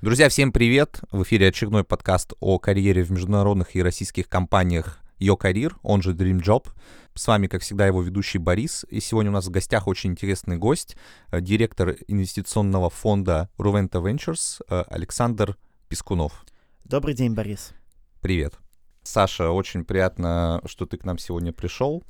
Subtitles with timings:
[0.00, 1.00] Друзья, всем привет!
[1.10, 6.12] В эфире очередной подкаст о карьере в международных и российских компаниях Yo Career, он же
[6.12, 6.68] Dream Job.
[7.14, 8.86] С вами, как всегда, его ведущий Борис.
[8.90, 10.96] И сегодня у нас в гостях очень интересный гость,
[11.32, 15.56] э, директор инвестиционного фонда Ruventa Ventures э, Александр
[15.88, 16.44] Пискунов.
[16.84, 17.72] Добрый день, Борис.
[18.20, 18.54] Привет.
[19.02, 22.04] Саша, очень приятно, что ты к нам сегодня пришел.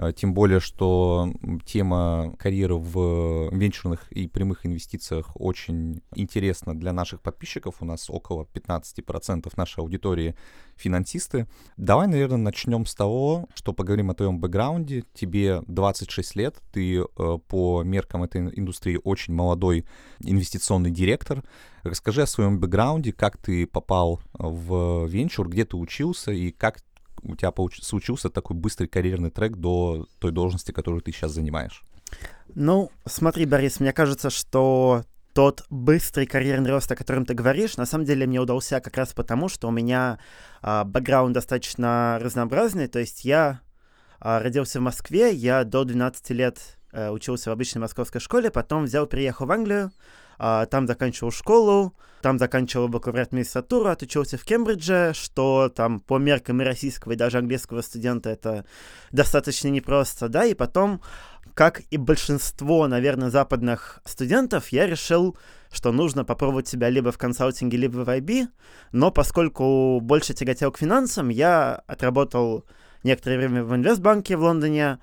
[0.00, 1.30] Э, тем более, что
[1.66, 7.76] тема карьеры в венчурных и прямых инвестициях очень интересна для наших подписчиков.
[7.80, 10.34] У нас около 15% нашей аудитории
[10.76, 11.46] финансисты.
[11.76, 15.04] Давай, наверное, начнем с того, что поговорим о твоем бэкграунде.
[15.12, 19.84] Тебе 26 лет, ты э, по меркам этой индустрии очень молодой
[20.20, 21.44] инвестиционный директор.
[21.82, 26.80] Расскажи о своем бэкграунде, как ты попал в венчур, где ты учился и как
[27.22, 27.82] у тебя получ...
[27.82, 31.82] случился такой быстрый карьерный трек до той должности, которую ты сейчас занимаешь?
[32.54, 37.86] Ну, смотри, Борис, мне кажется, что тот быстрый карьерный рост, о котором ты говоришь, на
[37.86, 40.18] самом деле мне удался как раз потому, что у меня
[40.60, 42.88] а, бэкграунд достаточно разнообразный.
[42.88, 43.60] То есть я
[44.18, 46.58] а, родился в Москве, я до 12 лет
[46.92, 49.92] а, учился в обычной московской школе, потом взял, приехал в Англию,
[50.42, 56.62] а, там заканчивал школу, там заканчивал бакалавриат магистратуру, отучился в Кембридже, что там по меркам
[56.62, 58.64] и российского, и даже английского студента это
[59.12, 61.02] достаточно непросто, да, и потом,
[61.52, 65.36] как и большинство, наверное, западных студентов, я решил,
[65.70, 68.48] что нужно попробовать себя либо в консалтинге, либо в IB,
[68.92, 72.64] но поскольку больше тяготел к финансам, я отработал
[73.02, 75.00] некоторое время в инвестбанке в Лондоне,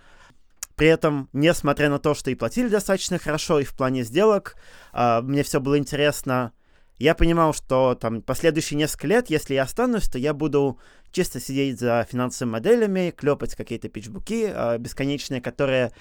[0.77, 4.55] при этом, несмотря на то, что и платили достаточно хорошо, и в плане сделок,
[4.93, 6.53] э, мне все было интересно,
[6.99, 10.79] я понимал, что там последующие несколько лет, если я останусь, то я буду
[11.11, 15.93] чисто сидеть за финансовыми моделями, клепать какие-то пичбуки э, бесконечные, которые,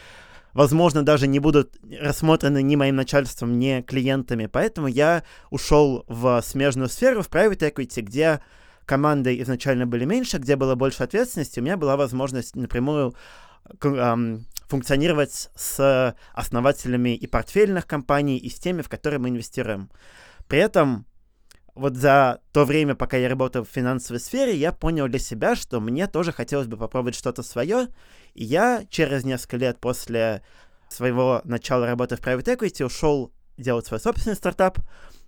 [0.53, 4.45] возможно, даже не будут рассмотрены ни моим начальством, ни клиентами.
[4.45, 8.41] Поэтому я ушел в смежную сферу, в private equity, где
[8.85, 13.15] команды изначально были меньше, где было больше ответственности, у меня была возможность напрямую
[14.69, 19.91] функционировать с основателями и портфельных компаний, и с теми, в которые мы инвестируем.
[20.49, 21.06] При этом
[21.76, 25.78] вот за то время, пока я работал в финансовой сфере, я понял для себя, что
[25.78, 27.88] мне тоже хотелось бы попробовать что-то свое.
[28.34, 30.43] И я через несколько лет после
[30.88, 34.78] своего начала работы в Private Equity ушел делать свой собственный стартап,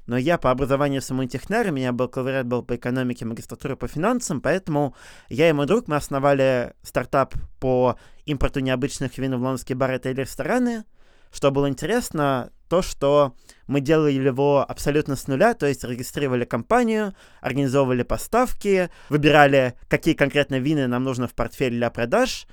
[0.08, 4.40] но я по образованию самоинтехнер, у меня был бакалавриат был по экономике, магистратура по финансам,
[4.40, 4.96] поэтому
[5.28, 10.22] я и мой друг, мы основали стартап по импорту необычных вин в лондонские бары, отели,
[10.22, 10.84] рестораны.
[11.30, 13.34] Что было интересно, то, что
[13.66, 20.58] мы делали его абсолютно с нуля, то есть регистрировали компанию, организовывали поставки, выбирали, какие конкретно
[20.58, 22.46] вины нам нужно в портфель для продаж,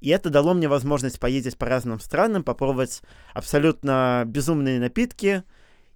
[0.00, 3.02] и это дало мне возможность поездить по разным странам, попробовать
[3.34, 5.44] абсолютно безумные напитки,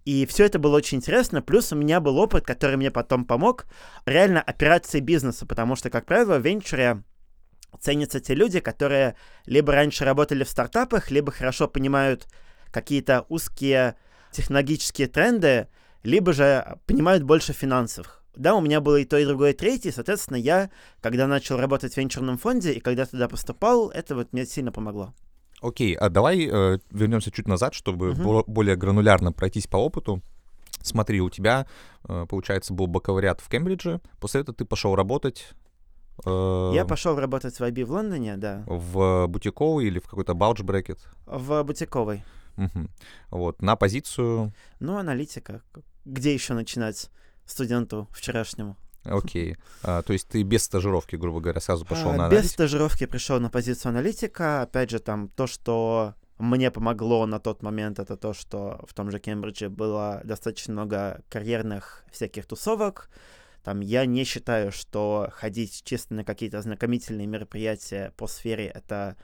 [0.07, 1.43] и все это было очень интересно.
[1.43, 3.67] Плюс у меня был опыт, который мне потом помог
[4.07, 7.03] реально операции бизнеса, потому что, как правило, в венчуре
[7.81, 12.29] ценятся те люди, которые либо раньше работали в стартапах, либо хорошо понимают
[12.71, 13.97] какие-то узкие
[14.31, 15.67] технологические тренды,
[16.05, 18.23] либо же понимают больше финансов.
[18.37, 19.91] Да, у меня было и то, и другое, и третье.
[19.91, 24.47] Соответственно, я, когда начал работать в венчурном фонде и когда туда поступал, это вот мне
[24.47, 25.15] сильно помогло.
[25.63, 28.45] Окей, а давай э, вернемся чуть назад, чтобы uh-huh.
[28.47, 30.23] более гранулярно пройтись по опыту.
[30.83, 31.67] Смотри, у тебя,
[32.09, 35.49] э, получается, был бакалавриат в Кембридже, после этого ты пошел работать
[36.25, 38.65] э, я пошел работать в IB в Лондоне, да.
[38.67, 41.01] В бутиковый или в какой-то бауч брекет?
[41.27, 42.23] В бутиковой.
[42.57, 42.89] Угу.
[43.31, 44.53] Вот, на позицию...
[44.81, 45.63] Ну, аналитика.
[46.05, 47.11] Где еще начинать
[47.45, 48.77] студенту вчерашнему?
[49.09, 49.57] Окей.
[49.83, 52.43] А, то есть ты без стажировки, грубо говоря, сразу пошел а, на аналитику?
[52.43, 54.63] Без стажировки пришел на позицию аналитика.
[54.63, 59.11] Опять же, там то, что мне помогло на тот момент, это то, что в том
[59.11, 63.09] же Кембридже было достаточно много карьерных всяких тусовок.
[63.65, 69.17] Там я не считаю, что ходить чисто на какие-то ознакомительные мероприятия по сфере это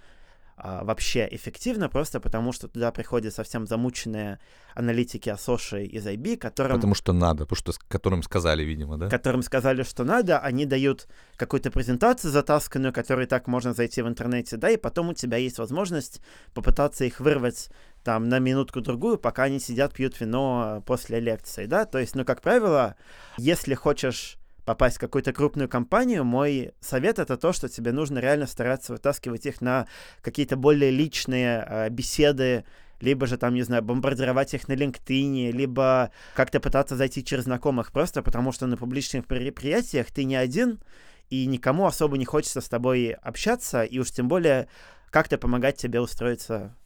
[0.56, 4.38] а, вообще эффективно, просто потому что туда приходят совсем замученные
[4.74, 6.76] аналитики Асоши из IB, которым...
[6.76, 9.08] Потому что надо, потому что которым сказали, видимо, да?
[9.08, 14.56] Которым сказали, что надо, они дают какую-то презентацию затасканную, которой так можно зайти в интернете,
[14.56, 16.20] да, и потом у тебя есть возможность
[16.54, 17.70] попытаться их вырвать
[18.04, 22.42] там на минутку-другую, пока они сидят, пьют вино после лекции, да, то есть, ну, как
[22.42, 22.96] правило,
[23.38, 28.46] если хочешь попасть в какую-то крупную компанию, мой совет это то, что тебе нужно реально
[28.46, 29.86] стараться вытаскивать их на
[30.20, 32.64] какие-то более личные э, беседы,
[33.00, 37.90] либо же там, не знаю, бомбардировать их на LinkedIn, либо как-то пытаться зайти через знакомых,
[37.90, 40.78] просто потому что на публичных мероприятиях ты не один,
[41.28, 44.68] и никому особо не хочется с тобой общаться, и уж тем более
[45.10, 46.76] как-то помогать тебе устроиться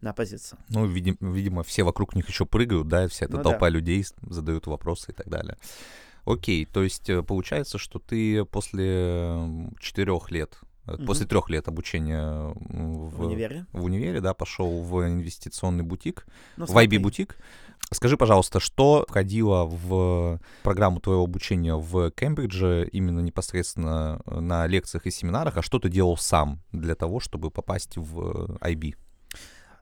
[0.00, 0.58] на позицию.
[0.68, 3.70] Ну, видим, видимо, все вокруг них еще прыгают, да, вся эта Ну толпа да.
[3.70, 5.56] людей задают вопросы и так далее.
[6.26, 11.06] Окей, то есть э, получается, что ты после четырех лет, э, Мгм.
[11.06, 13.64] после трех лет обучения м, В универе.
[13.72, 16.26] в универе, да, пошел в инвестиционный бутик,
[16.56, 17.36] Ну, в IB-бутик.
[17.92, 25.06] Скажи, пожалуйста, что входило в программу твоего обучения в Кембридже именно непосредственно э, на лекциях
[25.06, 28.96] и семинарах, а что ты делал сам для того, чтобы попасть в IB?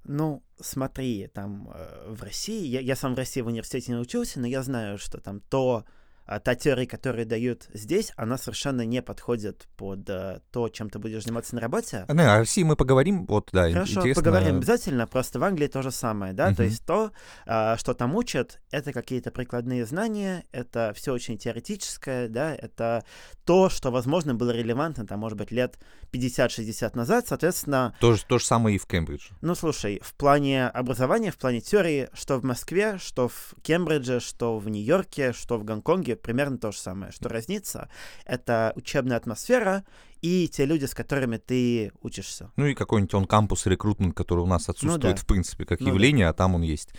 [0.06, 1.72] Ну, смотри, там
[2.06, 5.18] в России, я, я сам в России в университете не учился, но я знаю, что
[5.18, 5.84] там то,
[6.26, 11.24] та теория, которую дают здесь, она совершенно не подходит под э, то, чем ты будешь
[11.24, 12.04] заниматься на работе.
[12.08, 14.22] А, ну, о России мы поговорим, вот, да, Хорошо, интересно.
[14.22, 16.70] поговорим обязательно, просто в Англии то же самое, да, то Мгм.
[16.70, 17.10] есть то,
[17.46, 23.04] а, что там учат, это какие-то прикладные знания, это все очень теоретическое, да, это
[23.44, 25.78] то, что, возможно, было релевантно, там, может быть, лет
[26.12, 29.34] 50-60 назад, соответственно, То же, то же самое и в Кембридже.
[29.42, 34.58] ну, слушай, в плане образования, в плане теории, что в Москве, что в Кембридже, что
[34.58, 37.12] в Нью-Йорке, что в Гонконге, примерно то же самое.
[37.12, 37.88] Что разнится,
[38.24, 39.84] это учебная атмосфера
[40.22, 42.50] и те люди, с которыми ты учишься.
[42.56, 45.16] Ну и какой-нибудь он кампус рекрутмент, который у нас отсутствует, Ну да.
[45.16, 45.92] в принципе, как Ну да.
[45.92, 46.90] явление, а там он есть.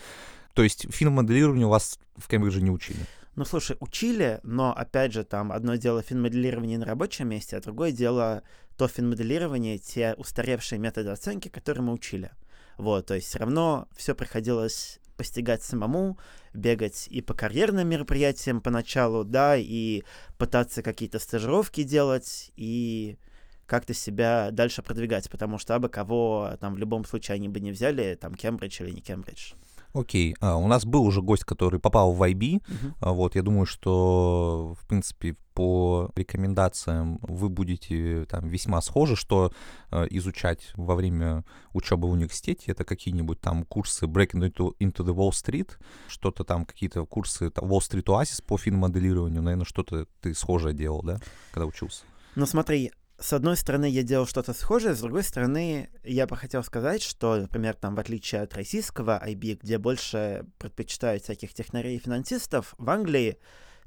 [0.53, 2.99] То есть финмоделирование у вас в Кембридже не учили.
[3.35, 7.91] Ну, слушай, учили, но, опять же, там одно дело финмоделирование на рабочем месте, а другое
[7.91, 8.43] дело
[8.77, 12.31] то финмоделирование, те устаревшие методы оценки, которые мы учили.
[12.77, 16.17] Вот, то есть все равно все приходилось постигать самому,
[16.53, 20.03] бегать и по карьерным мероприятиям поначалу, да, и
[20.37, 23.17] пытаться какие-то стажировки делать, и
[23.65, 27.71] как-то себя дальше продвигать, потому что абы кого там в любом случае они бы не
[27.71, 29.53] взяли, там Кембридж или не Кембридж.
[29.95, 32.61] Окей, а, у нас был уже гость, который попал в IB.
[32.67, 32.95] Мгм.
[32.99, 39.53] А, Вот, я думаю, что, в принципе, по рекомендациям вы будете там весьма схожи, что
[39.91, 45.13] э, изучать во время учебы в университете, это какие-нибудь там курсы Breaking into, into the
[45.15, 45.69] Wall Street,
[46.09, 51.01] что-то там, какие-то курсы там, Wall Street Oasis по финмоделированию, наверное, что-то ты схожее делал,
[51.03, 51.19] да,
[51.53, 52.03] когда учился?
[52.35, 56.63] Ну смотри, с одной стороны, я делал что-то схожее, с другой стороны, я бы хотел
[56.63, 61.99] сказать, что, например, там, в отличие от российского IB, где больше предпочитают всяких технарей и
[61.99, 63.37] финансистов, в Англии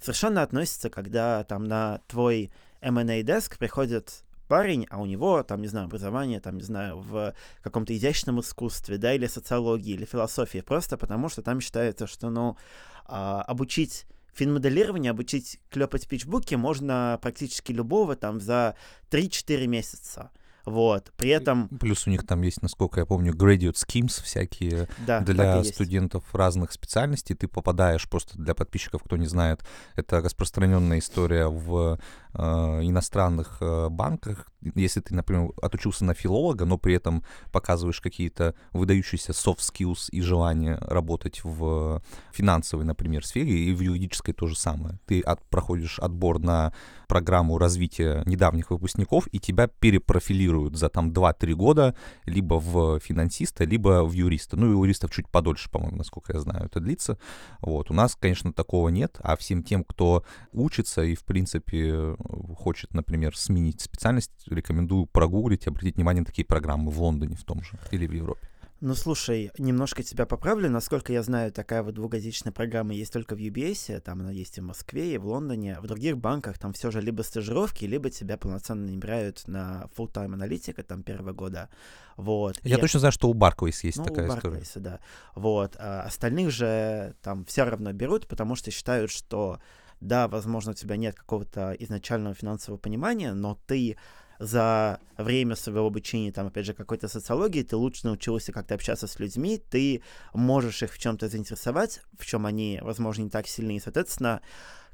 [0.01, 5.69] совершенно относится, когда там на твой M&A деск приходит парень, а у него, там, не
[5.69, 10.97] знаю, образование, там, не знаю, в каком-то изящном искусстве, да, или социологии, или философии, просто
[10.97, 12.57] потому что там считается, что, ну,
[13.05, 14.07] а, обучить
[14.39, 18.77] финмоделирование, обучить клепать пичбуки можно практически любого там за
[19.11, 20.31] 3-4 месяца.
[20.65, 21.13] Вот.
[21.17, 25.57] При этом, Плюс у них там есть, насколько я помню, graduate schemes всякие да, для
[25.57, 25.75] есть.
[25.75, 27.35] студентов разных специальностей.
[27.35, 29.65] Ты попадаешь просто для подписчиков, кто не знает,
[29.97, 31.99] это распространенная история в э,
[32.35, 34.47] иностранных э, банках.
[34.75, 37.23] Если ты, например, отучился на филолога, но при этом
[37.53, 42.03] показываешь какие-то выдающиеся soft skills и желание работать в
[42.33, 44.99] финансовой, например, сфере, и в юридической то же самое.
[45.07, 46.73] Ты от- проходишь отбор на
[47.07, 51.95] программу развития недавних выпускников, и тебя перепрофилируют за там 2-3 года
[52.27, 54.57] либо в финансиста, либо в юриста.
[54.57, 57.19] Ну, и юристов чуть подольше, по-моему, насколько я знаю, это длится.
[57.61, 57.91] Вот.
[57.91, 62.17] У нас, конечно, такого нет, а всем тем, кто учится и, в принципе,
[62.57, 67.63] хочет, например, сменить специальность, рекомендую прогуглить, обратить внимание на такие программы в Лондоне в том
[67.63, 68.49] же или в Европе.
[68.81, 70.71] Ну, слушай, немножко тебя поправлю.
[70.71, 74.61] Насколько я знаю, такая вот двухгодичная программа есть только в UBS, там она есть и
[74.61, 75.81] в Москве, и в Лондоне.
[75.81, 80.85] В других банках там все же либо стажировки, либо тебя полноценно набирают на full-time аналитика
[80.85, 81.71] там первого года.
[82.17, 82.61] Вот.
[82.63, 84.43] Я И- точно знаю, что у Барклейс есть Ну, такая у история.
[84.43, 85.01] Барклайса, да.
[85.35, 85.75] Вот.
[85.81, 89.59] А остальных же там все равно берут, потому что считают, что
[90.01, 93.97] да, возможно, у тебя нет какого-то изначального финансового понимания, но ты
[94.39, 99.19] за время своего обучения, там, опять же, какой-то социологии, ты лучше научился как-то общаться с
[99.19, 100.03] людьми, ты
[100.33, 104.41] можешь их в чем-то заинтересовать, в чем они, возможно, не так сильны, и, соответственно,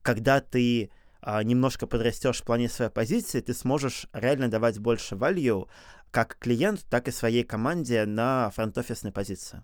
[0.03, 5.69] когда ты а, немножко подрастешь в плане своей позиции, ты сможешь реально давать больше value
[6.11, 9.63] как клиент, так и своей команде на фронт-офисной позиции.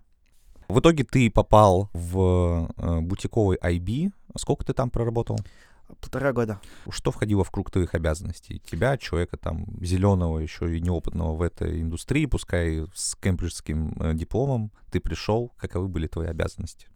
[0.71, 4.13] В итоге ты попал в э, бутиковый IB.
[4.37, 5.37] Сколько ты там проработал?
[5.99, 6.61] Полтора года.
[6.89, 8.59] Что входило в круг твоих обязанностей?
[8.59, 14.71] Тебя, человека там зеленого, еще и неопытного в этой индустрии, пускай с кембриджским э, дипломом,
[14.91, 16.87] ты пришел, каковы были твои обязанности?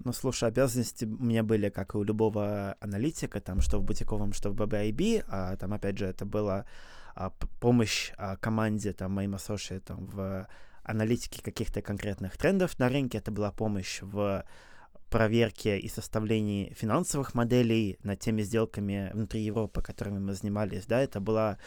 [0.00, 4.32] Ну, слушай, обязанности у меня были, как и у любого аналитика, там, что в бутиковом,
[4.32, 6.64] что в BBIB, а там, опять же, это была
[7.14, 10.48] а, помощь а, команде, там, моим ассошиатам в
[10.88, 14.44] аналитике каких-то конкретных трендов на рынке, это была помощь в
[15.10, 21.20] проверке и составлении финансовых моделей над теми сделками внутри Европы, которыми мы занимались, да, это
[21.20, 21.58] была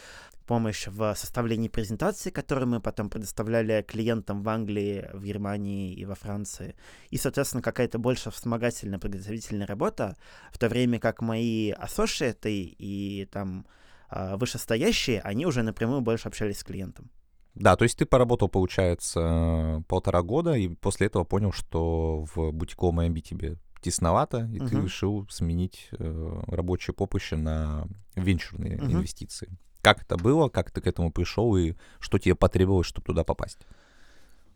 [0.45, 6.15] помощь в составлении презентации, которую мы потом предоставляли клиентам в Англии, в Германии и во
[6.15, 6.75] Франции.
[7.09, 10.17] И, соответственно, какая-то больше вспомогательная подготовительная работа,
[10.51, 13.65] в то время как мои ассошиаты и там
[14.09, 17.09] а, вышестоящие, они уже напрямую больше общались с клиентом.
[17.55, 23.01] Да, то есть ты поработал, получается, полтора года, и после этого понял, что в бутиковом
[23.01, 24.69] MB тебе тесновато, и uh-huh.
[24.69, 28.91] ты решил сменить э, рабочее поприще на венчурные uh-huh.
[28.91, 29.49] инвестиции.
[29.81, 33.65] Как это было, как ты к этому пришел, и что тебе потребовалось, чтобы туда попасть?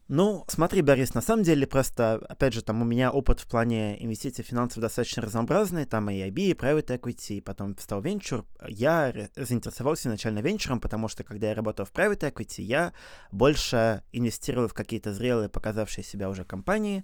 [0.08, 4.04] Ну, смотри, Борис, на самом деле просто, опять же, там у меня опыт в плане
[4.04, 8.46] инвестиций финансов достаточно разнообразный, там и IB, и Private Equity, и потом стал венчур.
[8.68, 12.94] Я заинтересовался изначально венчуром, потому что, когда я работал в Private Equity, я
[13.32, 17.04] больше инвестировал в какие-то зрелые, показавшие себя уже компании,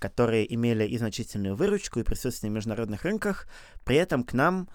[0.00, 3.46] которые имели и значительную выручку, и присутствие на международных рынках.
[3.84, 4.68] При этом к нам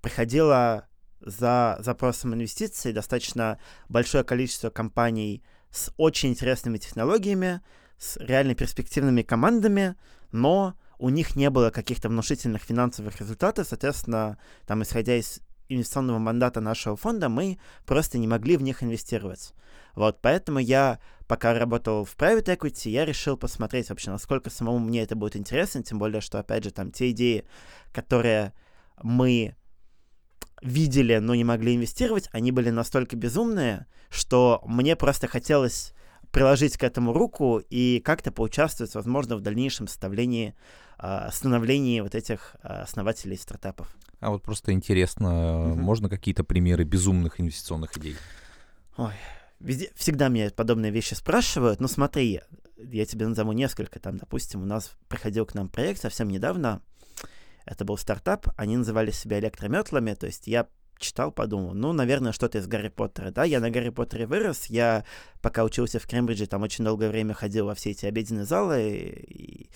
[0.00, 0.88] приходило
[1.20, 7.60] за запросом инвестиций достаточно большое количество компаний с очень интересными технологиями,
[7.98, 9.96] с реально перспективными командами,
[10.30, 16.60] но у них не было каких-то внушительных финансовых результатов, соответственно, там, исходя из инвестиционного мандата
[16.60, 19.52] нашего фонда, мы просто не могли в них инвестировать.
[19.94, 25.02] Вот, поэтому я, пока работал в private equity, я решил посмотреть вообще, насколько самому мне
[25.02, 27.44] это будет интересно, тем более, что, опять же, там, те идеи,
[27.92, 28.52] которые
[29.02, 29.56] мы
[30.62, 35.92] видели, но не могли инвестировать, они были настолько безумные, что мне просто хотелось
[36.30, 40.54] приложить к этому руку и как-то поучаствовать, возможно, в дальнейшем составлении,
[40.98, 43.94] э, становлении вот этих э, основателей стартапов.
[44.20, 45.74] А вот просто интересно, mm-hmm.
[45.74, 48.16] можно какие-то примеры безумных инвестиционных идей?
[48.96, 49.12] Ой,
[49.60, 51.80] везде, всегда меня подобные вещи спрашивают.
[51.80, 52.40] Ну смотри,
[52.76, 53.98] я тебе назову несколько.
[53.98, 56.80] Там, допустим, у нас приходил к нам проект совсем недавно,
[57.64, 62.58] это был стартап, они называли себя электрометлами, то есть я читал, подумал, ну, наверное, что-то
[62.58, 65.04] из Гарри Поттера, да, я на Гарри Поттере вырос, я
[65.40, 68.90] пока учился в Кембридже, там очень долгое время ходил во все эти обеденные залы
[69.28, 69.70] и,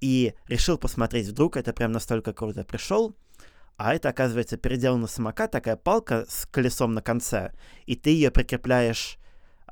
[0.00, 3.16] и решил посмотреть, вдруг это прям настолько круто пришел,
[3.76, 7.52] а это, оказывается, переделанный самокат, такая палка с колесом на конце,
[7.86, 9.18] и ты ее прикрепляешь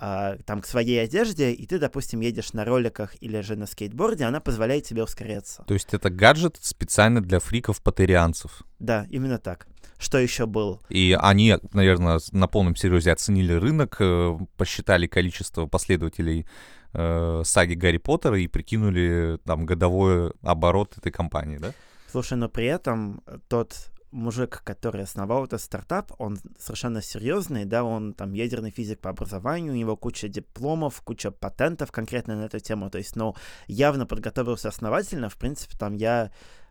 [0.00, 4.24] а, там к своей одежде, и ты, допустим, едешь на роликах или же на скейтборде,
[4.24, 5.64] она позволяет тебе ускоряться.
[5.66, 8.62] То есть это гаджет специально для фриков-патерианцев?
[8.78, 9.66] Да, именно так.
[9.98, 10.80] Что еще был?
[10.88, 16.46] И они, наверное, на полном серьезе оценили рынок, э, посчитали количество последователей
[16.92, 21.72] э, саги Гарри Поттера и прикинули там годовой оборот этой компании, да?
[22.10, 28.14] Слушай, но при этом тот мужик, который основал этот стартап, он совершенно серьезный, да, он
[28.14, 32.90] там ядерный физик по образованию, у него куча дипломов, куча патентов конкретно на эту тему,
[32.90, 33.34] то есть, ну,
[33.66, 36.30] явно подготовился основательно, в принципе, там я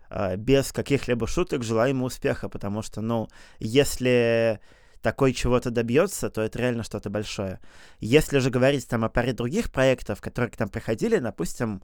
[0.09, 3.27] э, без каких-либо шуток желаю ему успеха, потому что, ну,
[3.59, 4.59] если
[5.01, 7.59] такой чего-то добьется, то это реально что-то большое.
[7.99, 11.83] Если же говорить там о паре других проектов, которые к нам приходили, допустим,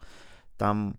[0.57, 0.97] там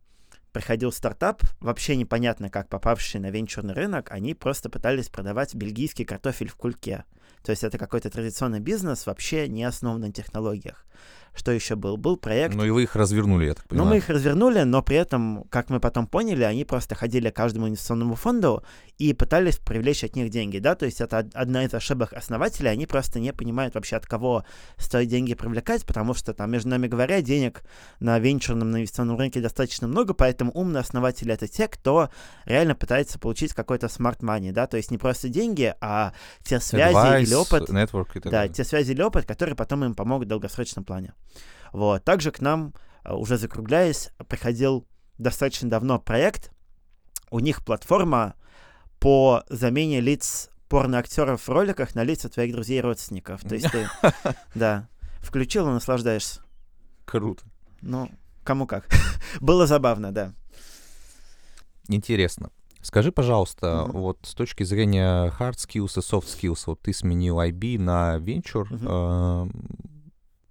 [0.54, 6.48] приходил стартап, вообще непонятно как попавший на венчурный рынок, они просто пытались продавать бельгийский картофель
[6.48, 7.04] в кульке.
[7.42, 10.86] То есть это какой-то традиционный бизнес, вообще не основан на технологиях.
[11.34, 11.96] Что еще был?
[11.96, 12.54] Был проект...
[12.54, 13.88] Ну и вы их развернули, я так понимаю.
[13.88, 17.34] Ну мы их развернули, но при этом, как мы потом поняли, они просто ходили к
[17.34, 18.62] каждому инвестиционному фонду
[18.98, 22.86] и пытались привлечь от них деньги, да, то есть это одна из ошибок основателей, они
[22.86, 24.44] просто не понимают вообще, от кого
[24.76, 27.62] стоит деньги привлекать, потому что там, между нами говоря, денег
[27.98, 32.10] на венчурном на инвестиционном рынке достаточно много, поэтому умные основатели— это те, кто
[32.44, 36.12] реально пытается получить какой-то smart money, да, то есть не просто деньги, а
[36.44, 39.84] те связи Advice, или опыт, network и так да, те связи или опыт, которые потом
[39.84, 41.14] им помогут в долгосрочном плане.
[41.74, 42.04] Вот.
[42.04, 42.72] Также к нам,
[43.04, 44.86] э, уже закругляясь, приходил
[45.18, 46.52] достаточно давно проект.
[47.32, 48.36] У них платформа
[49.00, 53.42] по замене лиц порноактеров в роликах на лица твоих друзей и родственников.
[53.42, 53.88] То есть ты,
[54.54, 54.88] да,
[55.18, 56.42] включил и наслаждаешься.
[57.04, 57.42] Круто.
[57.80, 58.08] Ну,
[58.44, 58.86] кому как.
[59.40, 60.32] Было забавно, да.
[61.88, 62.50] Интересно.
[62.82, 63.92] Скажи, пожалуйста, mm-hmm.
[63.98, 68.68] вот с точки зрения hard skills и soft skills, вот ты сменил IB на venture,
[68.68, 69.48] mm-hmm.
[69.48, 69.93] э,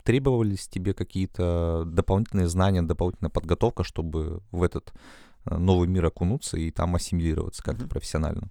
[0.04, 4.94] требовались тебе какие-то дополнительные знания, дополнительная подготовка, чтобы в этот
[5.46, 7.90] э, новый мир окунуться и там ассимилироваться как-то mm-hmm.
[7.90, 8.50] профессионально?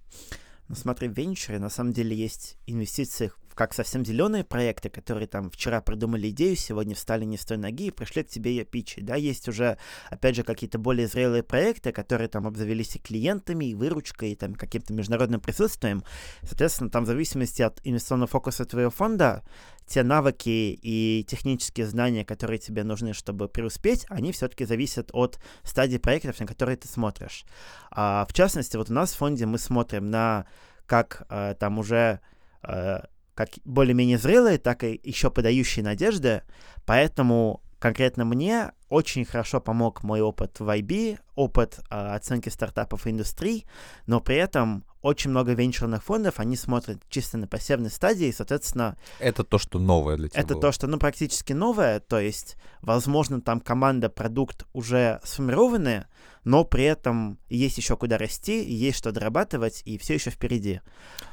[0.67, 5.49] Ну смотри, в венчуре на самом деле есть инвестиции как совсем зеленые проекты, которые там
[5.49, 9.05] вчера придумали идею, сегодня встали не с той ноги и пришли к тебе ее пичить.
[9.05, 9.77] Да, есть уже,
[10.09, 14.55] опять же, какие-то более зрелые проекты, которые там обзавелись и клиентами, и выручкой, и там
[14.55, 16.03] каким-то международным присутствием.
[16.41, 19.43] Соответственно, там в зависимости от инвестиционного фокуса твоего фонда,
[19.85, 25.97] те навыки и технические знания, которые тебе нужны, чтобы преуспеть, они все-таки зависят от стадии
[25.97, 27.45] проектов, на которые ты смотришь.
[27.91, 30.45] А, в частности, вот у нас в фонде мы смотрим на
[30.85, 32.19] как а, там уже
[32.61, 36.43] а, как более-менее зрелые, так и еще подающие надежды,
[36.85, 43.09] поэтому конкретно мне очень хорошо помог мой опыт в IB, опыт э, оценки стартапов и
[43.09, 43.65] индустрий,
[44.05, 48.95] но при этом очень много венчурных фондов, они смотрят чисто на пассивной стадии, и, соответственно...
[49.19, 50.61] Это то, что новое для тебя Это было.
[50.61, 56.05] то, что, ну, практически новое, то есть, возможно, там команда, продукт уже сформированы,
[56.45, 60.81] но при этом есть еще куда расти, есть что дорабатывать, и все еще впереди.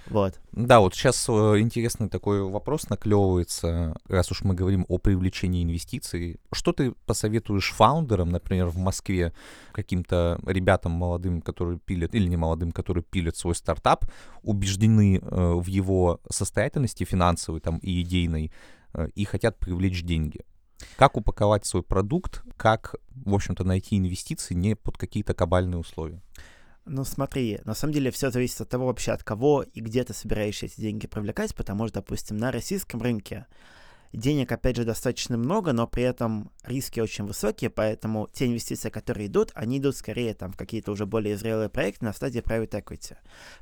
[0.06, 0.40] Вот.
[0.52, 6.40] Да, вот сейчас э, интересный такой вопрос наклевывается, раз уж мы говорим о привлечении инвестиций.
[6.52, 9.33] Что ты посоветуешь фаундерам, например, в Москве,
[9.73, 14.04] каким-то ребятам молодым, которые пилят, или не молодым, которые пилят свой стартап,
[14.42, 18.52] убеждены э, в его состоятельности финансовой там, и идейной,
[18.95, 20.40] э, и хотят привлечь деньги?
[20.97, 26.23] Как упаковать свой продукт, как, в общем-то, найти инвестиции не под какие-то кабальные условия?
[26.87, 30.14] Ну, смотри, на самом деле все зависит от того вообще, от кого и где ты
[30.14, 33.47] собираешься эти деньги привлекать, потому что, допустим, на российском рынке
[34.12, 39.28] денег, опять же, достаточно много, но при этом риски очень высокие, поэтому те инвестиции, которые
[39.28, 43.16] идут, они идут скорее там в какие-то уже более зрелые проекты на стадии private equity.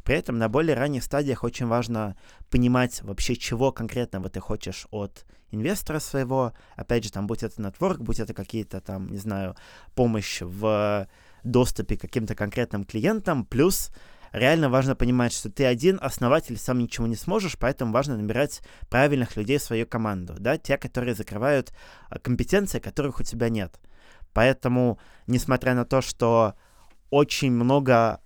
[0.04, 2.16] При этом на более ранних стадиях очень важно
[2.50, 6.52] понимать вообще, чего конкретно ты хочешь от инвестора своего.
[6.76, 9.56] Опять же, там, будь это нетворк, будь это какие-то там, не знаю,
[9.94, 11.08] помощь в
[11.44, 13.90] доступе к каким-то конкретным клиентам, плюс
[14.32, 19.36] реально важно понимать, что ты один основатель, сам ничего не сможешь, поэтому важно набирать правильных
[19.36, 21.72] людей в свою команду, да, те, которые закрывают
[22.08, 23.80] а, компетенции, которых у тебя нет.
[24.32, 26.54] Поэтому, несмотря на то, что
[27.10, 28.20] очень много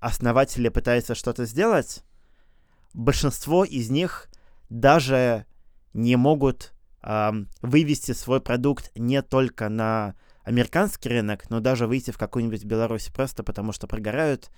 [0.00, 2.02] основателей пытаются что-то сделать,
[2.92, 4.28] большинство из них
[4.68, 5.46] даже
[5.94, 6.72] не могут
[7.02, 13.08] э, вывести свой продукт не только на американский рынок, но даже выйти в какую-нибудь Беларусь
[13.08, 14.50] просто потому, что прогорают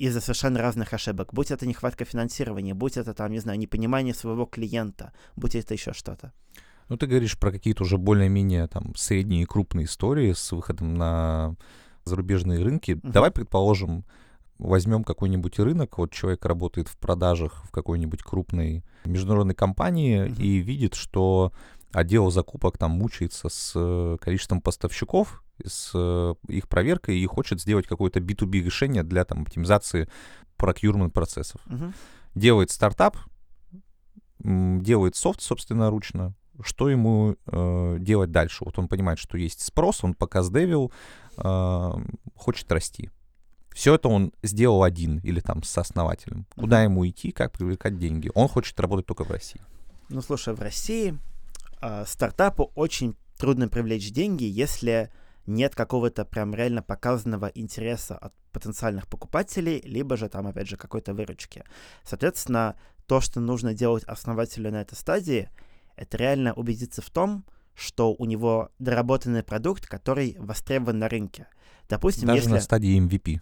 [0.00, 1.34] из-за совершенно разных ошибок.
[1.34, 5.92] Будь это нехватка финансирования, будь это там, не знаю, непонимание своего клиента, будь это еще
[5.92, 6.32] что-то.
[6.88, 11.54] Ну, ты говоришь про какие-то уже более-менее там средние и крупные истории с выходом на
[12.04, 12.92] зарубежные рынки.
[12.92, 13.12] Uh-huh.
[13.12, 14.04] Давай предположим,
[14.58, 20.42] возьмем какой-нибудь рынок, вот человек работает в продажах в какой-нибудь крупной международной компании uh-huh.
[20.42, 21.52] и видит, что
[21.92, 27.86] отдел закупок там мучается с э, количеством поставщиков, с э, их проверкой и хочет сделать
[27.86, 30.08] какое-то B2B решение для там оптимизации
[30.58, 31.60] procurement процессов.
[31.66, 31.92] Uh-huh.
[32.34, 33.16] Делает стартап,
[34.38, 38.64] делает софт собственноручно, что ему э, делать дальше?
[38.64, 40.92] Вот он понимает, что есть спрос, он пока сдевил,
[41.36, 41.90] э,
[42.34, 43.10] хочет расти.
[43.72, 46.46] Все это он сделал один или там с основателем.
[46.56, 48.30] Куда ему идти, как привлекать деньги?
[48.34, 49.60] Он хочет работать только в России.
[50.08, 51.16] Ну, слушай, в России
[51.80, 55.10] э, стартапу очень трудно привлечь деньги, если
[55.46, 61.14] нет какого-то прям реально показанного интереса от потенциальных покупателей, либо же там, опять же, какой-то
[61.14, 61.64] выручки.
[62.04, 65.50] Соответственно, то, что нужно делать основателю на этой стадии,
[65.96, 71.46] это реально убедиться в том, что у него доработанный продукт, который востребован на рынке.
[71.88, 72.50] Допустим, Даже если...
[72.50, 73.40] на стадии MVP.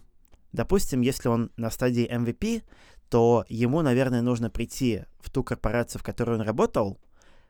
[0.51, 2.63] Допустим, если он на стадии MVP,
[3.09, 6.99] то ему, наверное, нужно прийти в ту корпорацию, в которой он работал,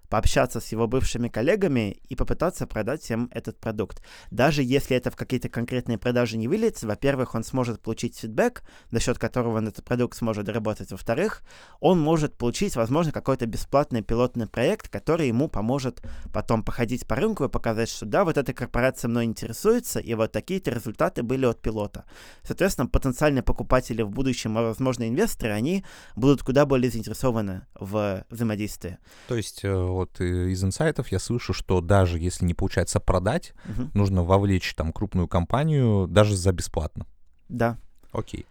[0.09, 4.01] пообщаться с его бывшими коллегами и попытаться продать им этот продукт.
[4.31, 8.99] Даже если это в какие-то конкретные продажи не выльется, во-первых, он сможет получить фидбэк, за
[8.99, 10.91] счет которого он этот продукт сможет доработать.
[10.91, 11.43] Во-вторых,
[11.79, 16.01] он может получить, возможно, какой-то бесплатный пилотный проект, который ему поможет
[16.33, 20.31] потом походить по рынку и показать, что да, вот эта корпорация мной интересуется, и вот
[20.31, 22.05] такие-то результаты были от пилота.
[22.43, 28.97] Соответственно, потенциальные покупатели в будущем, а возможно, инвесторы, они будут куда более заинтересованы в взаимодействии.
[29.27, 33.89] То есть э, вот из инсайтов я слышу, что даже если не получается продать, угу.
[33.93, 37.05] нужно вовлечь там крупную компанию даже за бесплатно.
[37.49, 37.77] Да.
[38.11, 38.45] Окей.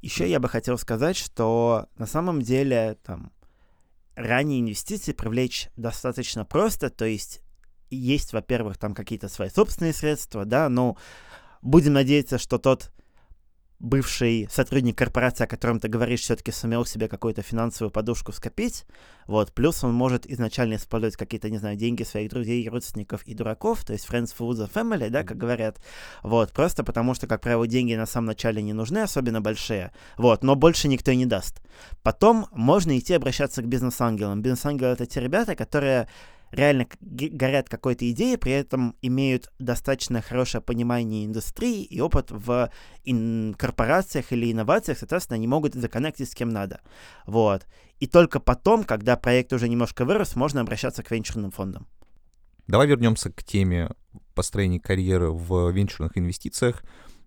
[0.00, 3.32] Еще я бы хотел сказать, что на самом деле там
[4.14, 7.40] ранние инвестиции привлечь достаточно просто, то есть
[7.90, 10.96] есть, во-первых, там какие-то свои собственные средства, да, но
[11.62, 12.92] будем надеяться, что тот
[13.80, 18.84] бывший сотрудник корпорации, о котором ты говоришь, все-таки сумел себе какую-то финансовую подушку скопить,
[19.26, 23.84] вот, плюс он может изначально использовать какие-то, не знаю, деньги своих друзей, родственников и дураков,
[23.84, 25.80] то есть friends for the family, да, как говорят,
[26.22, 30.42] вот, просто потому что, как правило, деньги на самом начале не нужны, особенно большие, вот,
[30.42, 31.62] но больше никто и не даст.
[32.02, 34.42] Потом можно идти обращаться к бизнес-ангелам.
[34.42, 36.08] Бизнес-ангелы— это те ребята, которые
[36.50, 42.70] реально горят какой-то идеей, при этом имеют достаточно хорошее понимание индустрии и опыт в
[43.04, 46.80] ин- корпорациях или инновациях, соответственно, они могут законнектить с кем надо.
[47.26, 47.66] Вот.
[48.00, 51.86] И только потом, когда проект уже немножко вырос, можно обращаться к венчурным фондам.
[52.66, 53.90] Давай вернемся к теме
[54.34, 56.82] построения карьеры в венчурных инвестициях.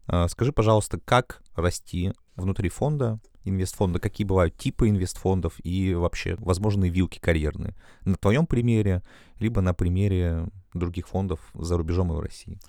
[0.07, 6.91] А, скажи, пожалуйста, как расти внутри фонда, инвестфонда, какие бывают типы инвестфондов и вообще возможные
[6.91, 7.75] вилки карьерные.
[8.05, 9.01] На твоем примере,
[9.39, 12.59] либо на примере других фондов за рубежом и в России.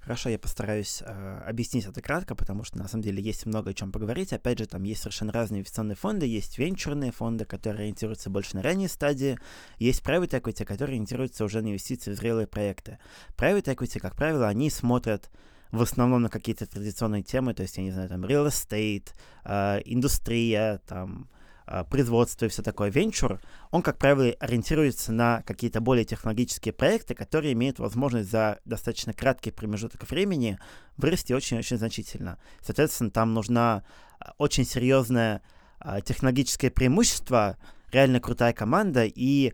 [0.00, 3.74] Хорошо, я постараюсь э, объяснить это кратко, потому что на самом деле есть много о
[3.74, 4.32] чем поговорить.
[4.32, 6.24] Опять же, там есть совершенно разные инвестиционные фонды.
[6.24, 9.38] Есть венчурные фонды, которые ориентируются больше на ранние стадии.
[9.78, 12.98] Есть private equity, которые ориентируются уже на инвестиции в зрелые проекты.
[13.36, 15.30] Private equity, как правило, они смотрят
[15.72, 19.08] в основном на какие-то традиционные темы, то есть, я не знаю, там, real estate,
[19.44, 21.28] э, индустрия, там,
[21.66, 27.14] э, производство и все такое, венчур, он, как правило, ориентируется на какие-то более технологические проекты,
[27.14, 30.58] которые имеют возможность за достаточно краткий промежуток времени
[30.96, 32.38] вырасти очень-очень значительно.
[32.60, 33.84] Соответственно, там нужна
[34.18, 35.42] а, очень серьезное
[35.80, 37.56] э, технологическое преимущество,
[37.92, 39.52] реально крутая команда и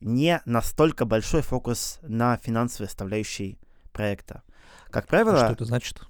[0.00, 3.58] не настолько большой фокус на финансовой составляющей
[3.92, 4.42] проекта.
[4.92, 5.38] Как правило...
[5.38, 6.00] Что это значит?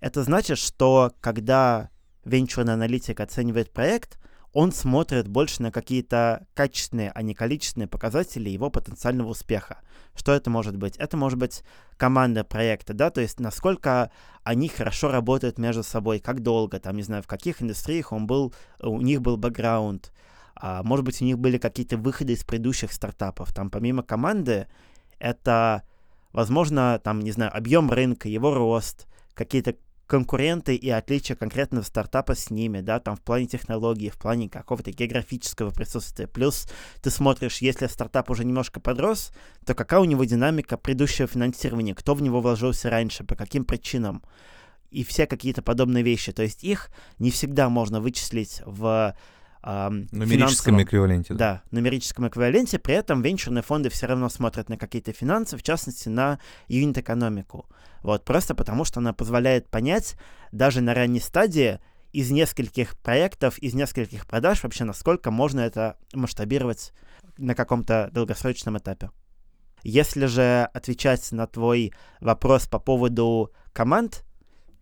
[0.00, 1.90] Это значит, что когда
[2.24, 4.18] венчурный аналитик оценивает проект,
[4.52, 9.78] он смотрит больше на какие-то качественные, а не количественные показатели его потенциального успеха.
[10.14, 10.96] Что это может быть?
[10.96, 11.62] Это может быть
[11.96, 14.12] команда проекта, да, то есть насколько
[14.44, 18.54] они хорошо работают между собой, как долго, там, не знаю, в каких индустриях он был,
[18.80, 20.12] у них был бэкграунд,
[20.54, 23.52] а, может быть, у них были какие-то выходы из предыдущих стартапов.
[23.52, 24.68] Там помимо команды
[25.18, 25.82] это
[26.34, 29.76] Возможно, там, не знаю, объем рынка, его рост, какие-то
[30.08, 34.90] конкуренты и отличия конкретного стартапа с ними, да, там в плане технологии, в плане какого-то
[34.90, 36.26] географического присутствия.
[36.26, 36.68] Плюс
[37.02, 39.30] ты смотришь, если стартап уже немножко подрос,
[39.64, 44.24] то какая у него динамика предыдущего финансирования, кто в него вложился раньше, по каким причинам
[44.90, 46.32] и все какие-то подобные вещи.
[46.32, 49.14] То есть их не всегда можно вычислить в
[49.64, 51.34] э, нумерическом эквиваленте.
[51.34, 51.38] Да.
[51.38, 52.78] да, нумерическом эквиваленте.
[52.78, 57.66] При этом венчурные фонды все равно смотрят на какие-то финансы, в частности, на юнит-экономику.
[58.02, 60.16] Вот, просто потому что она позволяет понять
[60.52, 61.80] даже на ранней стадии
[62.12, 66.92] из нескольких проектов, из нескольких продаж вообще, насколько можно это масштабировать
[67.38, 69.10] на каком-то долгосрочном этапе.
[69.82, 74.24] Если же отвечать на твой вопрос по поводу команд,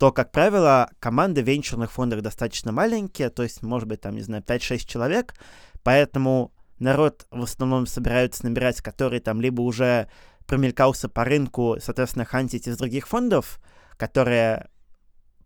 [0.02, 4.22] то, как правило, команды в венчурных фондах достаточно маленькие, то есть, может быть, там, не
[4.22, 5.36] знаю, 5-6 человек,
[5.84, 10.08] поэтому народ в основном собираются набирать, который там либо уже
[10.48, 13.60] промелькался по рынку, соответственно, хантить из других фондов,
[13.96, 14.70] которые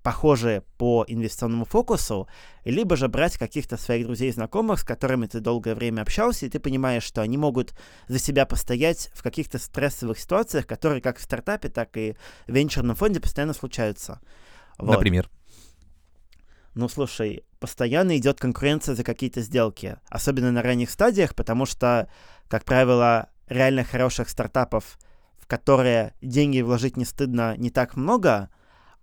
[0.02, 2.26] похожи по инвестиционному фокусу,
[2.64, 6.48] либо же брать каких-то своих друзей и знакомых, с которыми ты долгое время общался, и
[6.48, 7.74] ты понимаешь, что они могут
[8.08, 12.16] за себя постоять в каких-то стрессовых ситуациях, которые как в стартапе, так и
[12.46, 14.20] в венчурном фонде постоянно случаются.
[14.78, 14.94] Вот.
[14.94, 15.30] Например?
[16.74, 22.08] Ну, слушай, постоянно идет конкуренция за какие-то сделки, особенно на ранних стадиях, потому что,
[22.48, 24.98] как правило, реально хороших стартапов,
[25.38, 28.50] в которые деньги вложить не стыдно, не так много,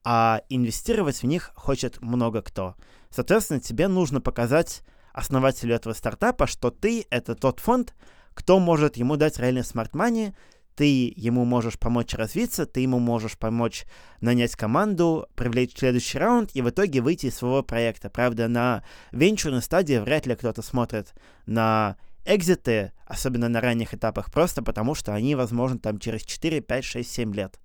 [0.04, 2.76] а инвестировать в них хочет много кто.
[3.10, 4.84] Соответственно, тебе нужно показать
[5.14, 7.96] основателю этого стартапа, что ты— это тот фонд,
[8.34, 10.36] кто может ему дать реальный смарт-мани,
[10.76, 13.86] ты ему можешь помочь развиться, ты ему можешь помочь
[14.22, 18.10] нанять команду, привлечь следующий раунд и в итоге выйти из своего проекта.
[18.10, 21.14] Правда, на венчурной стадии вряд ли кто-то смотрит
[21.46, 26.86] на экзиты, особенно на ранних этапах, просто потому что они, возможно, там через 4, 5,
[26.86, 27.60] 6, 7 лет.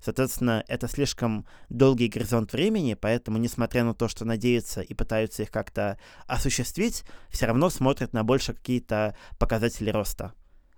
[0.00, 5.50] Соответственно, это слишком долгий горизонт времени, поэтому, несмотря на то, что надеются и пытаются их
[5.50, 10.34] как-то осуществить, все равно смотрят на больше какие-то показатели роста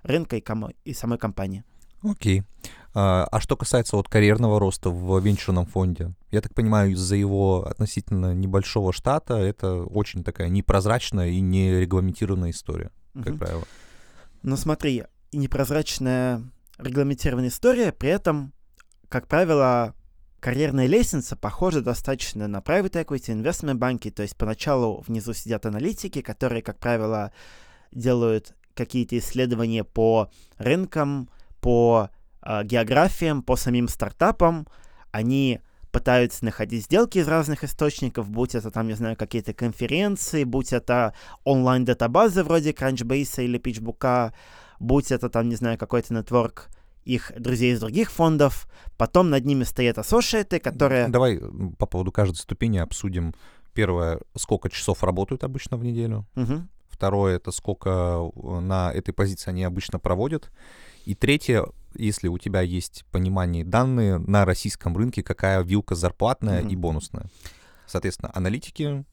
[0.07, 1.64] рынка и, кому- и самой компании.
[2.02, 2.42] Окей.
[2.94, 7.66] А, а что касается вот карьерного роста в венчурном фонде, я так понимаю, из-за его
[7.66, 13.38] относительно небольшого штата это очень такая непрозрачная и нерегламентированная история, как угу.
[13.38, 13.64] правило.
[14.42, 16.42] Ну смотри, непрозрачная
[16.78, 18.52] регламентированная история, при этом,
[19.09, 19.94] как правило,
[20.40, 26.22] карьерная лестница похожа достаточно на private equity, investment банки, то есть поначалу внизу сидят аналитики,
[26.22, 27.32] которые, как правило,
[27.92, 31.28] делают какие-то исследования по рынкам,
[31.66, 32.11] по
[32.42, 34.68] э, географиям, по самим стартапам,
[35.11, 35.59] они
[35.90, 41.12] пытаются находить сделки из разных источников, будь это там, не знаю, какие-то конференции, будь это
[41.42, 44.33] онлайн-датабазы вроде Crunchbase или PitchBook,
[44.79, 46.68] будь это там, не знаю, какой-то нетворк
[47.05, 51.09] их друзей из других фондов, потом над ними стоят ассошиэты, которые...
[51.09, 51.40] Давай
[51.81, 53.35] по поводу каждой ступени обсудим.
[53.74, 56.29] Первое, сколько часов работают обычно в неделю.
[56.37, 56.62] Угу.
[56.96, 57.90] Второе, это сколько
[58.35, 60.50] э, на этой позиции они обычно проводят.
[61.04, 66.68] И третье, если у тебя есть понимание данные на российском рынке, какая вилка зарплатная Мгм.
[66.70, 67.26] и бонусная.
[67.87, 69.04] Соответственно, аналитики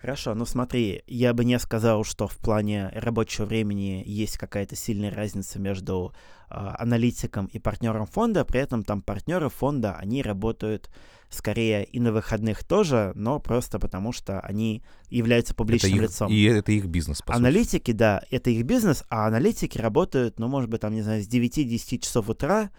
[0.00, 5.14] Хорошо, ну смотри, я бы не сказал, что в плане рабочего времени есть какая-то сильная
[5.14, 6.14] разница между
[6.48, 10.88] а, аналитиком и партнером фонда, при этом там партнеры фонда, они работают
[11.28, 16.32] скорее и на выходных тоже, но просто потому что они являются это публичным их, лицом.
[16.32, 17.38] и это их бизнес, по сути.
[17.38, 21.28] Аналитики, да, это их бизнес, а аналитики работают, ну, может быть, там, не знаю, с
[21.28, 22.70] 9-10 часов утра,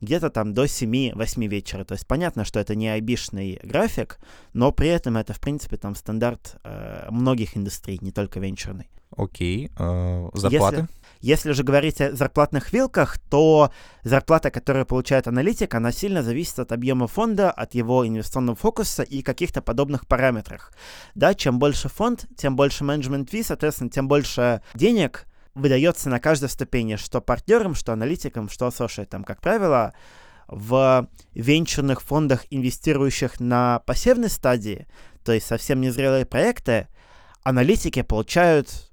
[0.00, 1.84] где-то там до 7-8 вечера.
[1.84, 4.18] То есть понятно, что это не айбишный график,
[4.52, 8.88] но при этом это, в принципе, там стандарт э, многих индустрий, не только венчурной.
[9.16, 9.70] Окей.
[9.78, 10.88] э, зарплаты?
[11.20, 13.70] Если же говорить о зарплатных вилках, то
[14.04, 19.22] зарплата, которую получает аналитик, она сильно зависит от объема фонда, от его инвестиционного фокуса и
[19.22, 20.72] каких-то подобных параметрах.
[21.14, 25.26] Да, чем больше фонд, тем больше менеджмент фи, соответственно, тем больше денег
[25.56, 29.24] выдается на каждой ступени, что партнерам, что аналитикам, что ассошиатам.
[29.24, 29.94] Как правило,
[30.46, 34.86] в венчурных фондах, инвестирующих на пассивной стадии,
[35.24, 36.88] то есть совсем незрелые проекты,
[37.42, 38.92] аналитики получают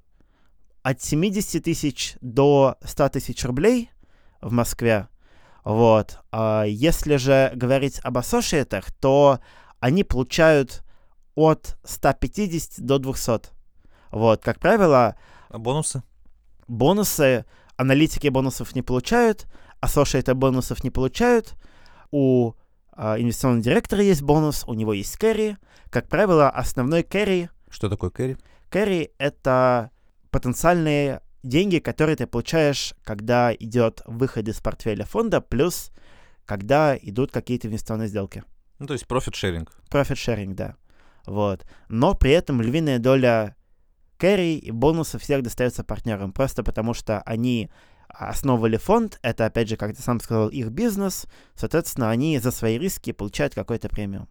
[0.82, 3.92] от 70 тысяч до 100 тысяч рублей
[4.42, 5.10] в Москве.
[5.64, 6.20] Вот.
[6.32, 9.40] А если же говорить об ассошиатах, то
[9.80, 10.84] они получают
[11.36, 13.50] от 150 до 200.
[14.12, 15.18] Вот, как правило,
[15.50, 16.04] А бонусы?
[16.68, 17.46] Бонусы,
[17.78, 19.48] аналитики бонусов не получают,
[19.80, 21.56] associate ы бонусов не получают,
[22.12, 22.54] у
[22.92, 25.58] а, инвестиционного директора есть бонус, у него есть carry.
[25.90, 28.38] Как правило, основной carry Что такое carry?
[28.70, 29.92] Carry— это
[30.32, 35.92] потенциальные деньги, которые ты получаешь, когда идет выход из портфеля фонда, плюс
[36.46, 38.44] когда идут какие-то инвестиционные сделки.
[38.80, 39.72] Ну, то есть profit-sharing.
[39.90, 40.76] Sharing, да.
[41.26, 41.66] Вот.
[41.88, 43.56] Но при этом львиная доля
[44.24, 47.70] кэрри и бонусов всех достается партнерам, просто потому что они
[48.08, 52.78] основывали фонд, это, опять же, как ты сам сказал, их бизнес, соответственно, они за свои
[52.78, 54.30] риски получают какой-то премиум.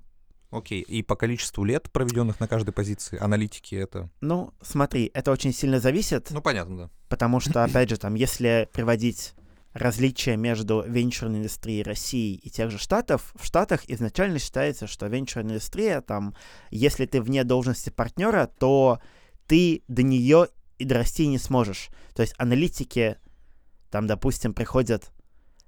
[0.50, 0.80] Окей.
[0.80, 4.08] И по количеству лет, проведенных на каждой позиции, аналитики это...
[4.22, 6.30] Ну, смотри, это очень сильно зависит.
[6.30, 6.90] Ну, понятно, да.
[7.10, 9.34] Потому что, опять же, там, если приводить
[9.74, 15.56] различия между венчурной индустрией России и тех же Штатов, в Штатах изначально считается, что венчурная
[15.56, 16.34] индустрия, там,
[16.70, 19.00] если ты вне должности партнера, то
[19.46, 21.90] ты до нее и дорасти не сможешь.
[22.14, 23.16] То есть аналитики,
[23.90, 25.12] там, допустим, приходят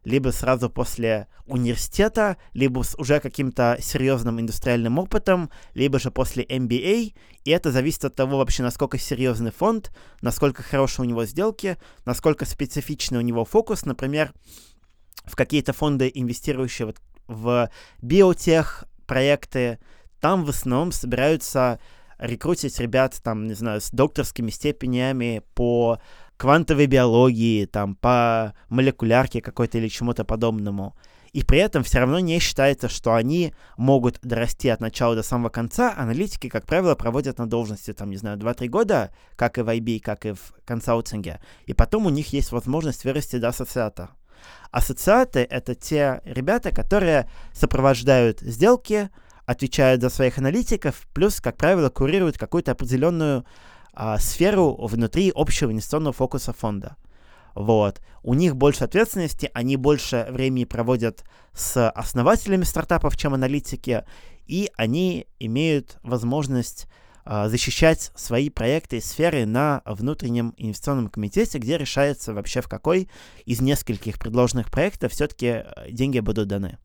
[0.04, 7.14] либо сразу после университета, либо с уже каким-то серьезным индустриальным опытом, либо же после MBA,
[7.44, 12.44] и это зависит от того вообще, насколько серьезный фонд, насколько хорошие у него сделки, насколько
[12.44, 14.32] специфичный у него фокус, например,
[15.24, 17.70] в какие-то фонды, инвестирующие вот в
[18.02, 19.78] биотех проекты,
[20.20, 21.80] там в основном собираются
[22.18, 25.98] рекрутить ребят, там, не знаю, с докторскими степенями по
[26.36, 30.96] квантовой биологии, там, по молекулярке какой-то или чему-то подобному.
[31.32, 35.48] И при этом все равно не считается, что они могут дорасти от начала до самого
[35.48, 35.92] конца.
[35.96, 39.98] Аналитики, как правило, проводят на должности, там, не знаю, 2-3 года, как и в IB,
[39.98, 41.40] как и в консалтинге.
[41.66, 44.10] И потом у них есть возможность вырасти до ассоциата.
[44.70, 49.10] Ассоциаты— это те ребята, которые сопровождают сделки,
[49.46, 53.44] отвечают за своих аналитиков, плюс, как правило, курируют какую-то определенную
[53.92, 56.96] а, сферу внутри общего инвестиционного фокуса фонда.
[57.54, 58.00] Вот.
[58.22, 64.04] У них больше ответственности, они больше времени проводят с основателями стартапов, чем аналитики,
[64.46, 66.88] и они имеют возможность
[67.24, 73.08] а, защищать свои проекты и сферы на внутреннем инвестиционном комитете, где решается вообще в какой
[73.46, 76.78] из нескольких предложенных проектов все-таки деньги будут даны.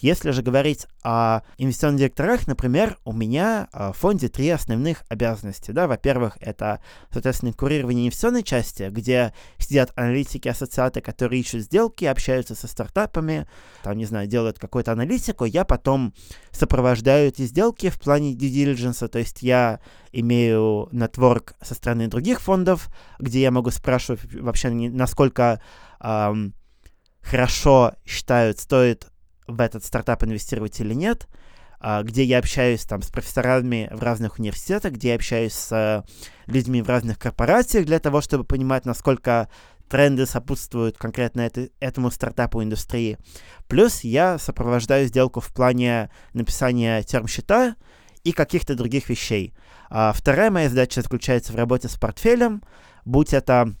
[0.00, 5.70] Если же говорить о инвестиционных директорах, например, у меня а, в фонде три основных обязанности.
[5.70, 5.86] Да?
[5.86, 6.80] Во-первых, это,
[7.10, 13.46] соответственно, курирование инвестиционной части, где сидят аналитики, ассоциаты, которые ищут сделки, общаются со стартапами,
[13.82, 15.44] там, не знаю, делают какую-то аналитику.
[15.44, 16.12] Я потом
[16.50, 19.80] сопровождаю эти сделки в плане due diligence, то есть я
[20.12, 25.60] имею нетворк со стороны других фондов, где я могу спрашивать вообще, насколько
[26.00, 26.54] эм,
[27.20, 29.08] хорошо считают, стоит
[29.46, 31.28] в этот стартап инвестировать или нет,
[32.02, 36.04] где я общаюсь там с профессорами в разных университетах, где я общаюсь с
[36.46, 39.48] людьми в разных корпорациях для того, чтобы понимать, насколько
[39.88, 43.18] тренды сопутствуют конкретно это, этому стартапу индустрии.
[43.68, 47.76] Плюс я сопровождаю сделку в плане написания термсчета
[48.24, 49.54] и каких-то других вещей.
[49.88, 52.62] А вторая моя задача заключается в работе с портфелем,
[53.04, 53.72] будь это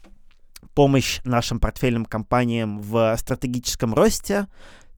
[0.74, 4.46] помощь нашим портфельным компаниям в стратегическом росте,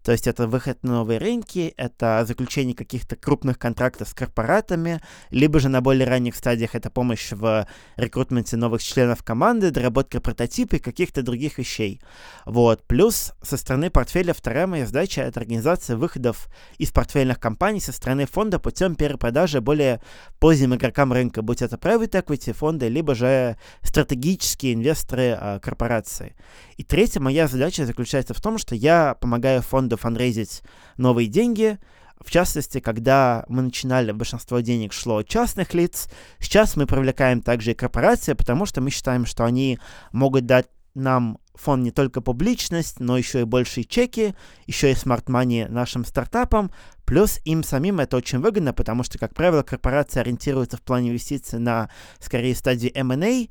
[0.08, 5.60] то есть это выход на новые рынки, это заключение каких-то крупных контрактов с корпоратами, либо
[5.60, 10.78] же на более ранних стадиях это помощь в рекрутменте новых членов команды, доработка прототипа и
[10.78, 12.00] каких-то других вещей.
[12.46, 12.86] Вот.
[12.86, 18.24] Плюс со стороны портфеля вторая моя задача— это организация выходов из портфельных компаний со стороны
[18.24, 20.00] фонда путем перепродажи более
[20.38, 26.34] поздним игрокам рынка, будь это private equity фонды, либо же стратегические инвесторы а, корпорации.
[26.78, 30.62] И третья моя задача заключается в том, что я помогаю фонду фанрейзить
[30.96, 31.78] новые деньги,
[32.20, 36.08] в частности, когда мы начинали, большинство денег шло от частных лиц.
[36.40, 39.78] Сейчас мы привлекаем также и корпорации, потому что мы считаем, что они
[40.12, 44.34] могут дать нам фонд не только публичность, но еще и большие чеки,
[44.66, 46.72] еще и смарт-мани нашим стартапам.
[47.04, 51.58] Плюс им самим это очень выгодно, потому что, как правило, корпорации ориентируются в плане инвестиций
[51.58, 53.48] на, скорее, стадии M&A,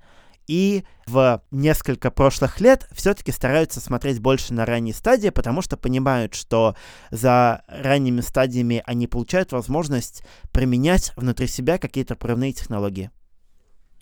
[0.47, 6.33] и в несколько прошлых лет все-таки стараются смотреть больше на ранние стадии, потому что понимают,
[6.33, 6.75] что
[7.11, 13.11] за ранними стадиями они получают возможность применять внутри себя какие-то прорывные технологии.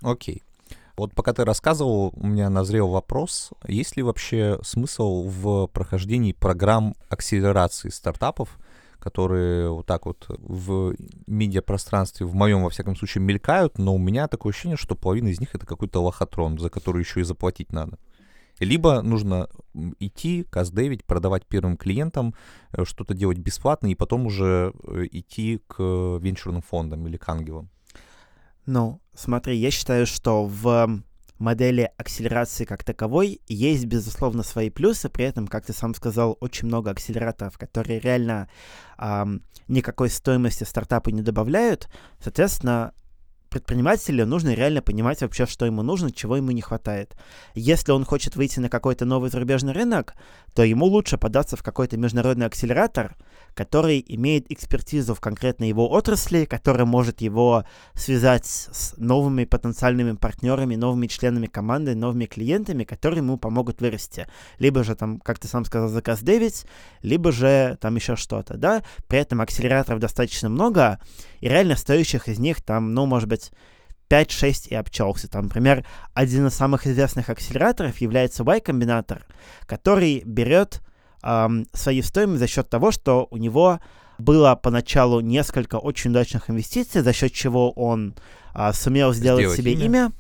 [0.02, 0.44] Окей.
[0.98, 6.96] Вот пока ты рассказывал, у меня назрел вопрос, есть ли вообще смысл в прохождении программ
[7.10, 8.58] акселерации стартапов,
[9.06, 10.96] которые вот так вот в
[11.28, 15.40] медиапространстве, в моем, во всяком случае, мелькают, но у меня такое ощущение, что половина из
[15.40, 18.00] них это какой-то лохотрон, за который еще и заплатить надо.
[18.60, 19.48] Либо нужно
[20.00, 22.34] идти, каздевить, продавать первым клиентам,
[22.72, 25.78] э, что-то делать бесплатно, и потом уже э, идти к
[26.20, 27.70] венчурным фондам или к ангелам.
[28.66, 31.04] Ну, смотри, я считаю, что в
[31.38, 36.68] модели акселерации как таковой есть, безусловно, свои плюсы, при этом, как ты сам сказал, очень
[36.68, 38.48] много акселераторов, которые реально
[38.98, 41.90] эм, никакой стоимости стартапу не добавляют.
[42.20, 42.94] Соответственно,
[43.56, 47.16] предпринимателю нужно реально понимать вообще, что ему нужно, чего ему не хватает.
[47.54, 50.16] Если он хочет выйти на какой-то новый зарубежный рынок,
[50.54, 53.16] то ему лучше податься в какой-то международный акселератор,
[53.54, 57.64] который имеет экспертизу в конкретной его отрасли, который может его
[57.94, 64.28] связать с новыми потенциальными партнерами, новыми членами команды, новыми клиентами, которые ему помогут вырасти.
[64.60, 66.66] Либо же там, как ты сам сказал, заказ 9,
[67.04, 68.84] либо же там еще что-то, да.
[69.08, 71.00] При этом акселераторов достаточно много,
[71.40, 73.45] и реально стоящих из них там, ну, может быть,
[74.10, 75.28] 5-6 и обчелся.
[75.28, 79.26] Там, например, один из самых известных акселераторов является Y-комбинатор,
[79.66, 80.82] который берет
[81.24, 83.80] эм, свою стоимость за счет того, что у него
[84.18, 88.16] было поначалу несколько очень удачных инвестиций, за счет чего он
[88.54, 90.12] э, сумел сделать, сделать себе имя, имя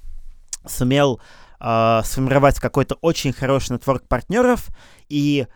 [0.68, 1.22] сумел
[1.60, 4.68] э, сформировать какой-то очень хороший нетворк партнеров,
[5.08, 5.48] и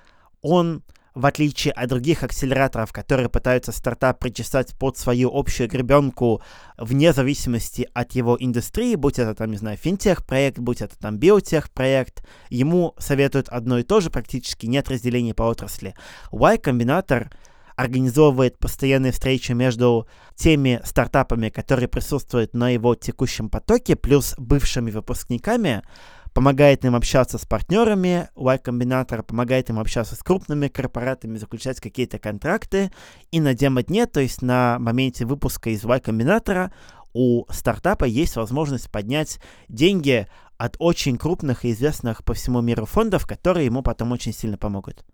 [0.41, 0.83] он
[1.19, 6.41] в отличие от других акселераторов, которые пытаются стартап причесать под свою общую гребенку
[6.77, 12.23] вне зависимости от его индустрии, будь это там, не знаю, финтех-проект, будь это там биотех-проект,
[12.49, 15.93] ему советуют одно и то же, практически нет разделения по отрасли.
[16.31, 17.29] Y-комбинатор
[17.75, 25.83] организовывает постоянные встречи между теми стартапами, которые присутствуют на его текущем потоке, плюс бывшими выпускниками,
[26.33, 32.91] помогает им общаться с партнерами Y-комбинатора, помогает им общаться с крупными корпоратами, заключать какие-то контракты.
[33.31, 36.71] И на демо-дне, то есть на моменте выпуска из Y-комбинатора,
[37.13, 43.25] у стартапа есть возможность поднять деньги от очень крупных и известных по всему миру фондов,
[43.25, 45.05] которые ему потом очень сильно помогут.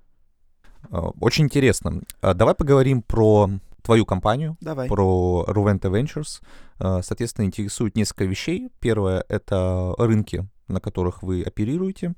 [0.89, 2.01] А, очень интересно.
[2.21, 3.49] А, давай поговорим про
[3.81, 4.87] твою компанию, Давай.
[4.87, 6.41] про Ruventa Ventures.
[6.79, 8.69] А, соответственно, интересует несколько вещей.
[8.79, 12.15] Первое— это рынки на которых вы оперируете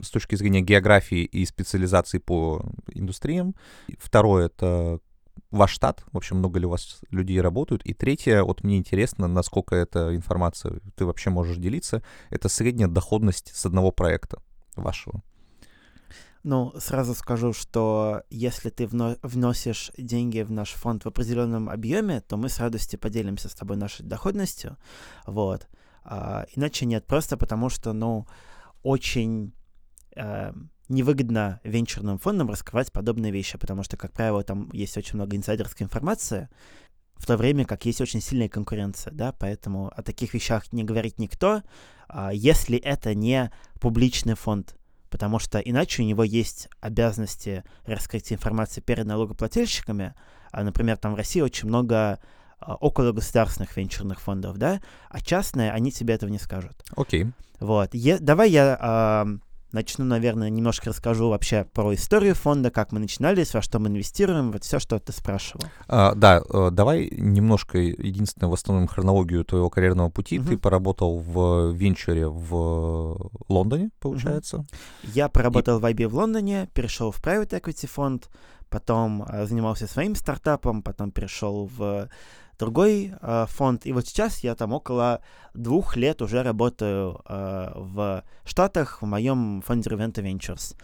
[0.00, 3.54] с точки зрения географии и специализации по индустриям.
[3.98, 5.00] Второе— это
[5.50, 7.82] ваш штат, в общем, много ли у вас людей работают.
[7.84, 13.54] И третье, вот мне интересно, насколько эта информация ты вообще можешь делиться, это средняя доходность
[13.54, 14.42] с одного проекта
[14.76, 15.22] вашего.
[16.42, 22.22] Ну, сразу скажу, что если ты вно- вносишь деньги в наш фонд в определенном объеме,
[22.22, 24.78] то мы с радостью поделимся с тобой нашей доходностью.
[25.26, 25.68] Вот.
[26.12, 28.26] А, иначе нет, просто потому что, ну,
[28.82, 29.52] очень
[30.16, 30.52] э,
[30.88, 35.84] невыгодно венчурным фондам раскрывать подобные вещи, потому что, как правило, там есть очень много инсайдерской
[35.84, 36.48] информации,
[37.14, 41.20] в то время как есть очень сильная конкуренция, да, поэтому о таких вещах не говорит
[41.20, 41.62] никто,
[42.08, 44.74] а, если это не публичный фонд,
[45.10, 50.14] потому что иначе у него есть обязанности раскрыть информацию перед налогоплательщиками,
[50.50, 52.18] а, например, там в России очень много
[52.60, 56.84] около государственных венчурных фондов, да, а частные, они тебе этого не скажут.
[56.96, 57.24] Окей.
[57.24, 57.32] Okay.
[57.60, 57.94] Вот.
[57.94, 59.38] Е- давай я э,
[59.72, 64.50] начну, наверное, немножко расскажу вообще про историю фонда, как мы начинались, во что мы инвестируем,
[64.52, 65.64] вот все, что ты спрашивал.
[65.86, 70.38] А, да, э, давай немножко, единственное, восстановим хронологию твоего карьерного пути.
[70.38, 70.48] Мгм.
[70.48, 74.66] Ты поработал в венчуре в Лондоне, получается.
[75.02, 78.30] Я поработал в IB в Лондоне, перешел в private equity фонд,
[78.70, 82.08] потом э, занимался своим стартапом, потом перешел в
[82.60, 85.22] другой э, фонд, и вот сейчас я там около
[85.54, 90.76] двух лет уже работаю э, в Штатах в моем фонде Reventa Ventures.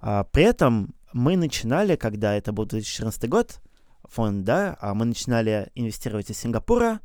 [0.00, 3.60] А, при этом мы начинали, когда это был 2014 год,
[4.04, 7.00] фонд, да, а мы начинали инвестировать из Сингапура,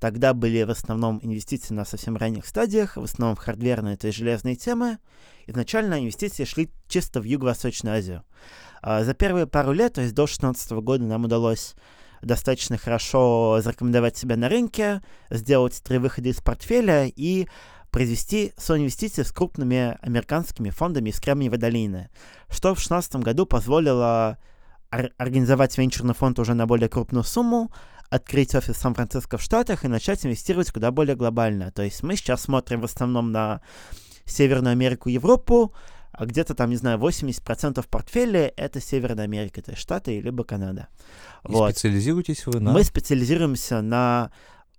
[0.00, 4.18] Тогда были в основном инвестиции на совсем ранних стадиях, в основном в хардверные, то есть
[4.18, 4.98] железные темы.
[5.46, 8.22] Изначально инвестиции шли чисто в Юго-Восточную Азию.
[8.82, 11.74] А, За первые пару лет, то есть до 2016 года, нам удалось
[12.22, 17.46] достаточно хорошо зарекомендовать себя на рынке, сделать три выхода из портфеля и
[17.90, 22.10] произвести соинвестиции с крупными американскими фондами из Кремниевой долины,
[22.48, 24.38] что в 2016 году позволило
[24.90, 27.70] ор- организовать венчурный фонд уже на более крупную сумму,
[28.10, 31.70] открыть офис в Сан-Франциско в Штатах и начать инвестировать куда более глобально.
[31.70, 33.60] То есть мы сейчас смотрим в основном на
[34.24, 35.72] Северную Америку, Европу,
[36.16, 40.88] а где-то там, не знаю, 80% портфеля— это Северная Америка, то есть Штаты либо Канада.
[41.48, 41.72] И Вот.
[41.72, 42.72] специализируетесь вы на...
[42.72, 44.30] Мы специализируемся на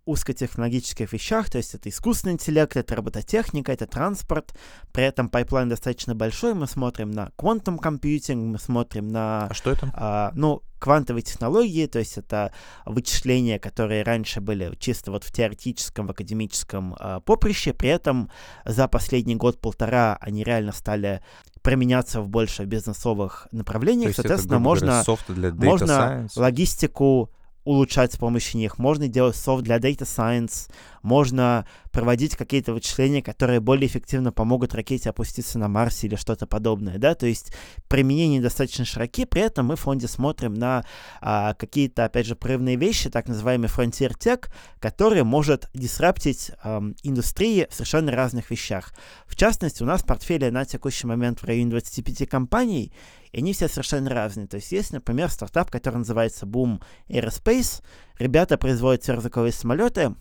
[0.06, 4.56] узкотехнологических вещах, то есть это искусственный интеллект, это робототехника, это транспорт.
[4.92, 6.54] При этом pipeline достаточно большой.
[6.54, 9.92] Мы смотрим на quantum computing, мы смотрим на А что это?
[9.94, 12.54] а, ну, квантовые технологии, то есть это
[12.86, 18.30] вычисления, которые раньше были чисто вот в теоретическом, в академическом а, поприще, при этом
[18.66, 21.22] за последний год-полтора они реально стали
[21.64, 26.40] применяться в больше бизнесовых То направлениях, есть это, соответственно, говоря, можно софт для можно Science?
[26.40, 27.32] логистику
[27.66, 33.60] улучшать с помощью них, можно делать софт для Data Science, можно проводить какие-то вычисления, которые
[33.60, 37.54] более эффективно помогут ракете опуститься на Марс или что-то подобное, да, то есть
[37.88, 40.86] применения достаточно широки, при этом мы в фонде смотрим на
[41.22, 44.48] а, какие-то, опять же, прорывные вещи, так называемый Frontier Tech,
[44.80, 48.94] который может дисраптить ам, индустрии в совершенно разных вещах.
[49.26, 52.92] В частности, у нас в портфеле на текущий момент в районе 25 компаний,
[53.36, 54.48] и они все совершенно разные.
[54.48, 57.84] То есть есть, например, стартап, который называется Boom Aerospace.
[58.18, 60.16] Ребята производят сверхзвуковые самолеты,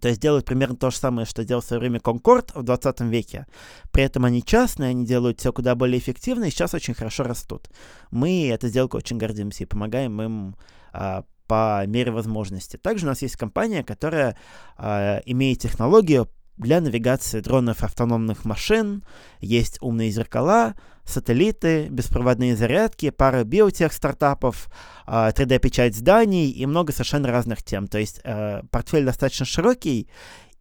[0.00, 3.00] то есть делают примерно то же самое, что делал в свое время Concorde в 20
[3.02, 3.46] веке.
[3.90, 7.68] При этом они частные, они делают все куда более эффективно и сейчас очень хорошо растут.
[8.10, 10.56] Мы этой сделкой очень гордимся и помогаем им
[10.94, 12.78] а, по мере возможности.
[12.78, 14.38] Также у нас есть компания, которая
[14.78, 16.30] а, имеет технологию
[16.60, 19.04] для навигации дронов автономных машин,
[19.40, 24.70] есть умные зеркала, сателлиты, беспроводные зарядки, пара биотех стартапов,
[25.06, 27.88] а, 3D-печать зданий и много совершенно разных тем.
[27.88, 30.08] То есть э, портфель достаточно широкий,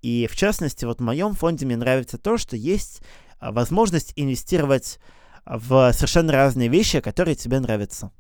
[0.02, 3.02] и в частности, вот в моем фонде мне нравится то, что есть
[3.40, 5.00] а, возможность инвестировать
[5.46, 8.12] в совершенно разные вещи, которые тебе нравятся.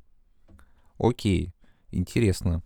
[0.97, 1.53] Окей,
[1.91, 2.61] интересно.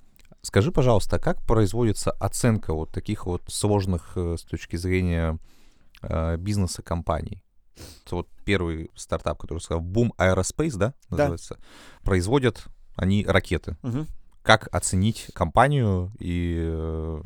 [0.45, 5.39] Скажи, пожалуйста, как производится оценка вот таких вот сложных э, с точки зрения
[6.01, 7.41] э, бизнеса компаний?
[8.05, 11.17] Это вот первый стартап, который сказал, Boom Aerospace, да, Да.
[11.29, 11.57] называется,
[12.03, 12.65] производят
[12.97, 13.77] они ракеты.
[13.83, 14.05] Мгм.
[14.43, 17.21] Как оценить компанию и э,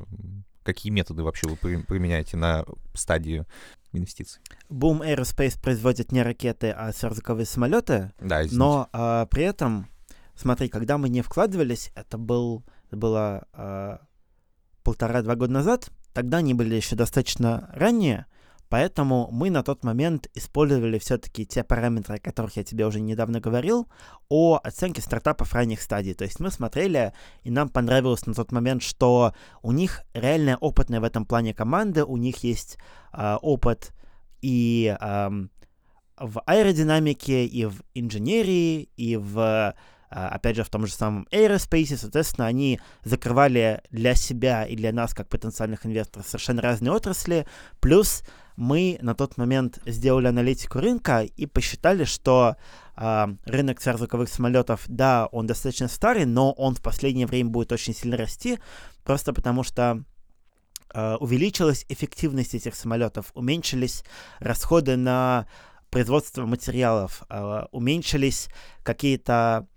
[0.64, 3.46] какие методы вообще вы при- применяете на стадии
[3.94, 4.42] инвестиций?
[4.70, 8.56] Boom Aerospace производит не ракеты, а сверхзвуковые самолеты, Да, извините.
[8.58, 9.88] но а, при этом,
[10.36, 14.00] смотри, когда мы не вкладывались, это был, это было а,
[14.84, 18.26] полтора-два года назад, тогда они были еще достаточно ранние,
[18.70, 23.40] поэтому мы на тот момент использовали все-таки те параметры, о которых я тебе уже недавно
[23.40, 23.88] говорил,
[24.30, 26.14] о оценке стартапов ранних стадий.
[26.14, 27.14] То есть мы смотрели,
[27.44, 32.06] и нам понравилось на тот момент, что у них реально опытная в этом плане команда,
[32.06, 32.78] у них есть
[33.12, 33.94] а, опыт
[34.42, 35.50] и ам,
[36.18, 39.76] в аэродинамике, и в инженерии, и в,
[40.10, 45.14] опять же, в том же самом aerospace, соответственно, они закрывали для себя и для нас,
[45.14, 47.46] как потенциальных инвесторов, совершенно разные отрасли,
[47.80, 48.24] плюс
[48.58, 52.58] мы на тот момент сделали аналитику рынка и посчитали, что
[52.96, 57.94] а, рынок сверхзвуковых самолетов, да, он достаточно старый, но он в последнее время будет очень
[57.94, 58.58] сильно расти,
[59.04, 60.04] просто потому что
[60.92, 64.04] а, увеличилась эффективность этих самолетов, уменьшились
[64.40, 65.48] расходы на
[65.92, 68.50] производство материалов, а, уменьшились
[68.82, 69.68] какие-то а,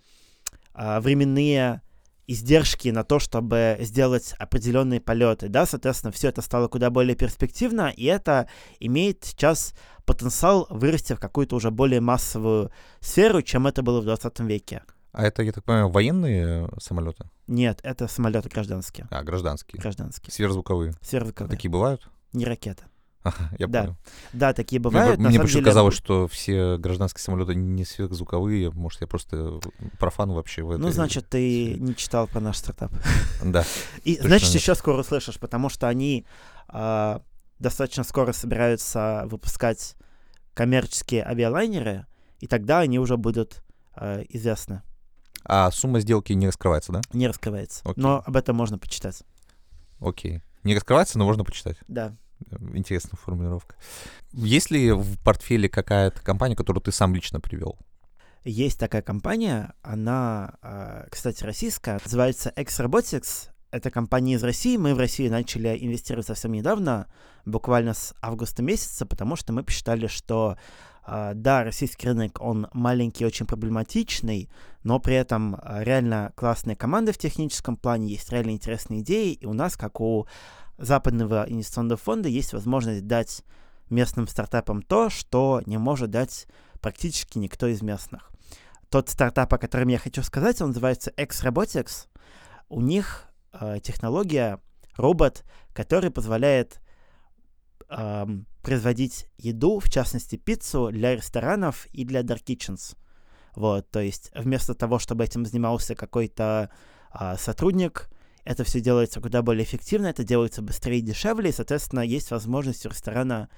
[0.74, 1.82] временные
[2.26, 7.92] издержки на то, чтобы сделать определенные полеты, да, соответственно, все это стало куда более перспективно,
[7.96, 8.48] и это
[8.78, 14.40] имеет сейчас потенциал вырасти в какую-то уже более массовую сферу, чем это было в 20
[14.40, 14.82] веке.
[15.12, 17.28] А это, я так понимаю, военные самолеты?
[17.48, 19.08] Нет, это самолеты гражданские.
[19.10, 19.80] А, гражданские.
[19.80, 20.32] Гражданские.
[20.32, 20.94] Сверхзвуковые.
[21.02, 21.50] Сверхзвуковые.
[21.50, 22.08] Такие бывают?
[22.32, 22.84] Не ракеты.
[23.22, 23.80] Ага, я Да.
[23.82, 23.96] понял.
[24.32, 25.18] Да, такие Мне, бывают.
[25.18, 28.70] мне самом почему деле, казалось, что все гражданские самолеты не сверхзвуковые.
[28.70, 29.60] Может, я просто
[29.98, 30.80] профан вообще в этой...
[30.80, 32.92] Ну, значит, ты не читал про наш стартап.
[33.44, 33.64] Да.
[34.04, 36.24] И, значит, еще скоро услышишь, потому что они
[36.68, 37.22] а,
[37.58, 39.96] достаточно скоро собираются выпускать
[40.54, 42.06] коммерческие авиалайнеры,
[42.38, 43.62] и тогда они уже будут
[43.94, 44.82] а, известны.
[45.44, 47.00] А сумма сделки не раскрывается, да?
[47.12, 47.80] Не раскрывается.
[47.84, 47.94] Окей.
[48.02, 49.22] Но об этом можно почитать.
[50.00, 50.42] Окей.
[50.64, 51.76] Не раскрывается, но можно почитать.
[51.88, 52.16] Да.
[52.74, 53.76] Интересная формулировка.
[54.32, 57.78] Есть ли в портфеле какая-то компания, которую ты сам лично привел?
[58.45, 63.51] Есть такая компания, она, а, кстати, российская, называется X-Robotics.
[63.70, 64.76] Это компания из России.
[64.76, 67.07] Мы в России начали инвестировать совсем недавно,
[67.45, 70.57] буквально с августа месяца, потому что мы посчитали, что
[71.03, 74.49] а, да, российский рынок, он маленький, очень проблематичный,
[74.84, 79.45] но при этом а, реально классные команды в техническом плане, есть реально интересные идеи, и
[79.45, 80.26] у нас, как у
[80.81, 83.45] западного инвестиционного фонда, есть возможность дать
[83.89, 86.47] местным стартапам то, что не может дать
[86.81, 88.31] практически никто из местных.
[88.89, 92.09] Тот стартап, о котором я хочу сказать, он называется X-Robotics.
[92.68, 94.61] У них э, технология,
[94.97, 96.81] робот, который позволяет
[97.89, 102.97] эм, производить еду, в частности пиццу, для ресторанов и для dark kitchens.
[103.55, 106.70] Вот, то есть вместо того, чтобы этим занимался какой-то
[107.11, 108.09] а, сотрудник,
[108.45, 112.86] это все делается куда более эффективно, это делается быстрее и дешевле, и, соответственно, есть возможность
[112.86, 113.49] у ресторана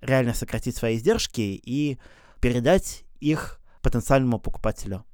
[0.00, 1.98] реально сократить свои издержки и
[2.40, 5.04] передать их потенциальному покупателю.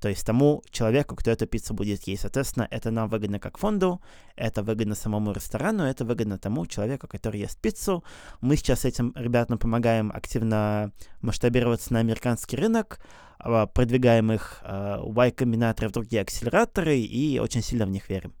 [0.00, 2.22] То есть тому человеку, кто эту пиццу будет есть.
[2.22, 4.00] Соответственно, это нам выгодно как фонду,
[4.36, 8.04] это выгодно самому ресторану, это выгодно тому человеку, который ест пиццу.
[8.40, 13.00] Мы сейчас этим ребятам помогаем активно масштабироваться на американский рынок,
[13.38, 18.34] а, продвигаем их а, Y-комбинаторы в другие акселераторы и очень сильно в них верим.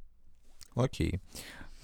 [0.78, 1.20] Окей.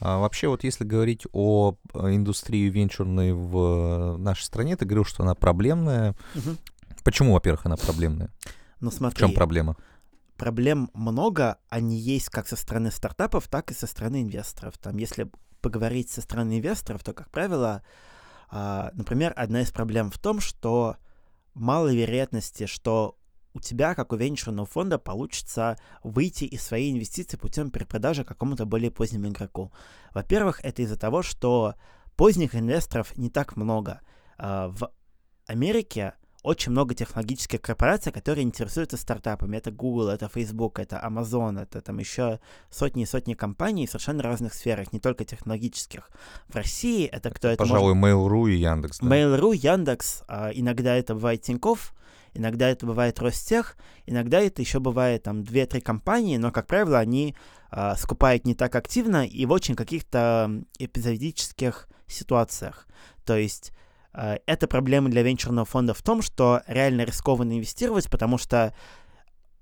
[0.01, 5.23] А вообще, вот если говорить о э, индустрии венчурной в нашей стране, ты говорил, что
[5.23, 6.15] она проблемная.
[6.35, 6.59] Мгм.
[7.05, 8.31] Почему, во-первых, она проблемная?
[8.81, 9.77] Ну В смотри, чем проблема?
[10.37, 14.77] проблем много, они есть как со стороны стартапов, так и со стороны инвесторов.
[14.79, 15.31] Там, если
[15.61, 17.83] поговорить со стороны инвесторов, то, как правило,
[18.51, 20.97] а, например, одна из проблем в том, что
[21.55, 23.17] мало вероятности, что
[23.55, 28.91] у тебя, как у венчурного фонда, получится выйти из своей инвестиции путем перепродажи какому-то более
[28.91, 29.73] позднему игроку.
[30.13, 31.75] Во-первых, это из-за того, что
[32.17, 34.01] поздних инвесторов не так много.
[34.37, 34.91] А, В
[35.47, 39.57] Америке очень много технологических корпораций, которые интересуются стартапами.
[39.57, 42.39] Это Google, это Facebook, это Amazon, это там еще
[42.71, 46.11] сотни и сотни компаний в совершенно разных сферах, не только технологических.
[46.49, 48.99] В России это кто это может Пожалуй, Mail.ru и Яндекс.
[48.99, 49.07] да?
[49.07, 51.95] Mail.ru, Яндекс, а, иногда это бывает Тинькофф,
[52.35, 53.77] иногда это бывает Ростех,
[54.07, 57.35] иногда это еще бывает там 2-3 компании, но, как правило, они
[57.71, 62.87] а, скупают не так активно и в очень каких-то эпизодических ситуациях.
[63.25, 63.73] То есть
[64.13, 68.75] а, это проблема для венчурного фонда в том, что реально рискованно инвестировать, потому что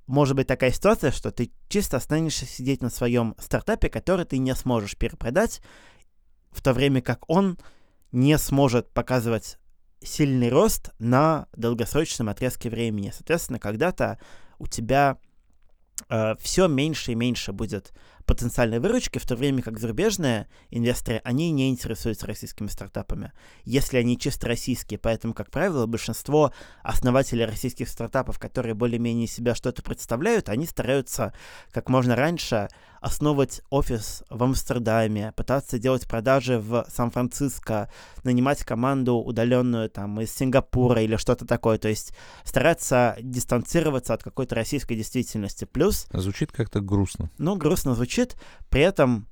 [0.07, 4.55] может быть такая ситуация, что ты чисто останешься сидеть на своем стартапе, который ты не
[4.55, 5.62] сможешь перепродать,
[6.51, 7.59] в то время как он
[8.11, 9.59] не сможет показывать
[10.05, 13.12] сильный рост на долгосрочном отрезке времени.
[13.14, 14.18] Соответственно, когда-то
[14.59, 15.18] у тебя
[16.40, 17.92] все меньше и меньше будет
[18.25, 23.33] потенциальной выручки, в то время как зарубежные инвесторы, они не интересуются российскими стартапами,
[23.64, 24.99] если они чисто российские.
[24.99, 26.53] Поэтому, как правило, большинство
[26.83, 31.33] основателей российских стартапов, которые более-менее себя что-то представляют, они стараются
[31.70, 32.68] как можно раньше
[33.03, 37.91] основывать офис в Амстердаме, пытаться делать продажи в Сан-Франциско,
[38.23, 41.79] нанимать команду удаленную там из Сингапура или что-то такое.
[41.79, 42.12] То есть
[42.45, 45.64] стараться дистанцироваться от какой-то российской действительности.
[45.64, 47.29] Плюс Звучит как-то грустно.
[47.39, 48.11] ну, грустно звучит.
[48.68, 49.28] При этом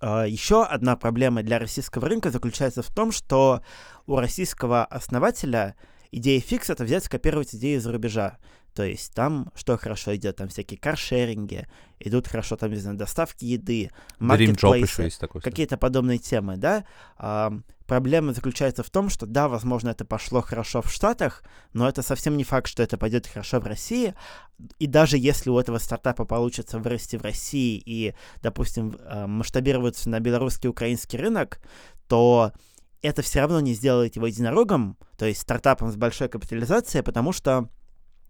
[0.00, 3.62] э, еще одна проблема для российского рынка заключается в том, что
[4.06, 5.76] у российского основателя
[6.10, 8.38] идея фикс это взять скопировать идеи из-за рубежа.
[8.74, 11.66] То есть там что хорошо идет, там всякие каршеринги,
[12.00, 15.10] идут хорошо там, не знаю, доставки еды, маркетплейсы,
[15.42, 16.84] какие-то подобные темы, да.
[17.84, 22.02] А, проблема заключается в том, что да, возможно, это пошло хорошо в Штатах, но это
[22.02, 24.14] совсем не факт, что это пойдет хорошо в России.
[24.78, 30.20] И даже если у этого стартапа получится вырасти в России и, допустим, э, масштабироваться на
[30.20, 31.60] белорусский украинский рынок,
[32.08, 32.52] то
[33.02, 37.68] это все равно не сделает его единорогом, то есть стартапом с большой капитализацией, потому что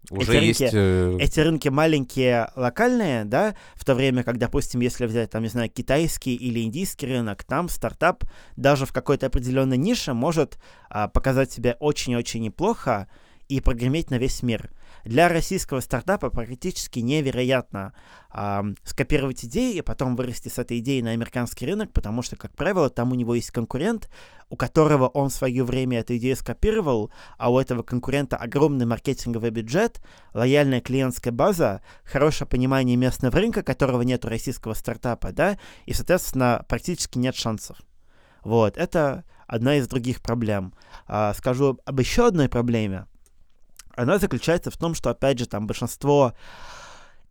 [0.09, 0.61] Уже эти есть...
[0.61, 5.43] рынки- э, эти рынки маленькие, локальные, да, в то время как, допустим, если взять, там,
[5.43, 8.23] не знаю, китайский или индийский рынок, там стартап
[8.55, 10.57] даже в какой-то определенной нише может
[10.89, 13.07] а, показать себя очень-очень неплохо
[13.47, 14.71] и прогреметь на весь мир.
[15.05, 17.93] Для российского стартапа практически невероятно
[18.31, 22.55] а, скопировать идеи и потом вырасти с этой идеей на американский рынок, потому что, как
[22.55, 24.09] правило, там у него есть конкурент,
[24.49, 29.51] у которого он в свое время эту идею скопировал, а у этого конкурента огромный маркетинговый
[29.51, 30.01] бюджет,
[30.33, 36.65] лояльная клиентская база, хорошее понимание местного рынка, которого нет у российского стартапа, да, и, соответственно,
[36.67, 37.77] практически нет шансов.
[38.43, 40.73] Вот, это одна из других проблем.
[41.05, 43.05] А, скажу об еще одной проблеме.
[43.95, 46.33] Она заключается в том, что, опять же, там большинство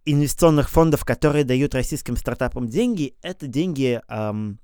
[0.04, 4.58] инвестиционных фондов, которые дают российским стартапам деньги, это деньги эм,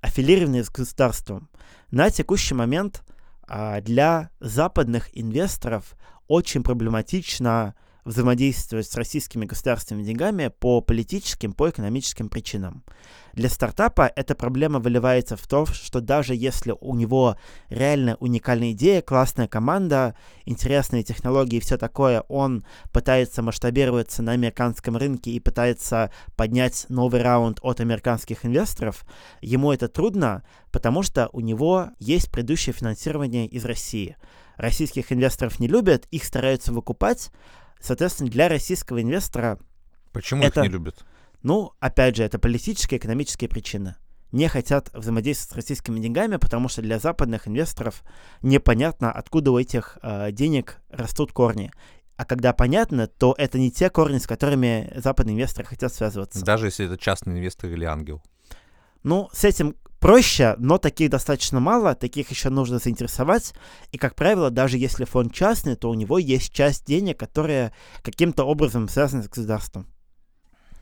[0.00, 1.48] аффилированные с государством.
[1.90, 3.02] На текущий момент
[3.48, 5.96] э, для западных инвесторов
[6.28, 7.74] очень проблематично
[8.06, 12.84] взаимодействовать с российскими государственными деньгами по политическим, по экономическим причинам.
[13.32, 17.36] Для стартапа эта проблема выливается в то, что даже если у него
[17.68, 24.96] реально уникальная идея, классная команда, интересные технологии и все такое, он пытается масштабироваться на американском
[24.96, 29.04] рынке и пытается поднять новый раунд от американских инвесторов,
[29.42, 34.16] ему это трудно, потому что у него есть предыдущее финансирование из России.
[34.56, 37.30] Российских инвесторов не любят, их стараются выкупать,
[37.86, 39.58] Соответственно, для российского инвестора...
[40.12, 41.04] Почему это, их не любят?
[41.42, 43.94] Ну, опять же, это политические, экономические причины.
[44.32, 48.02] Не хотят взаимодействовать с российскими деньгами, потому что для западных инвесторов
[48.42, 51.70] непонятно, откуда у этих э, денег растут корни.
[52.16, 56.44] А когда понятно, то это не те корни, с которыми западные инвесторы хотят связываться.
[56.44, 58.20] Даже если это частный инвестор или ангел.
[59.04, 59.76] Ну, с этим
[60.06, 63.54] проще, но таких достаточно мало, таких еще нужно заинтересовать.
[63.90, 68.44] И, как правило, даже если фонд частный, то у него есть часть денег, которая каким-то
[68.44, 69.88] образом связана с государством.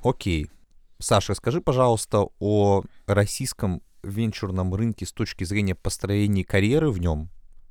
[0.02, 0.50] Окей.
[0.98, 7.30] Саша, скажи, пожалуйста, о российском венчурном рынке с точки зрения построения карьеры в нем.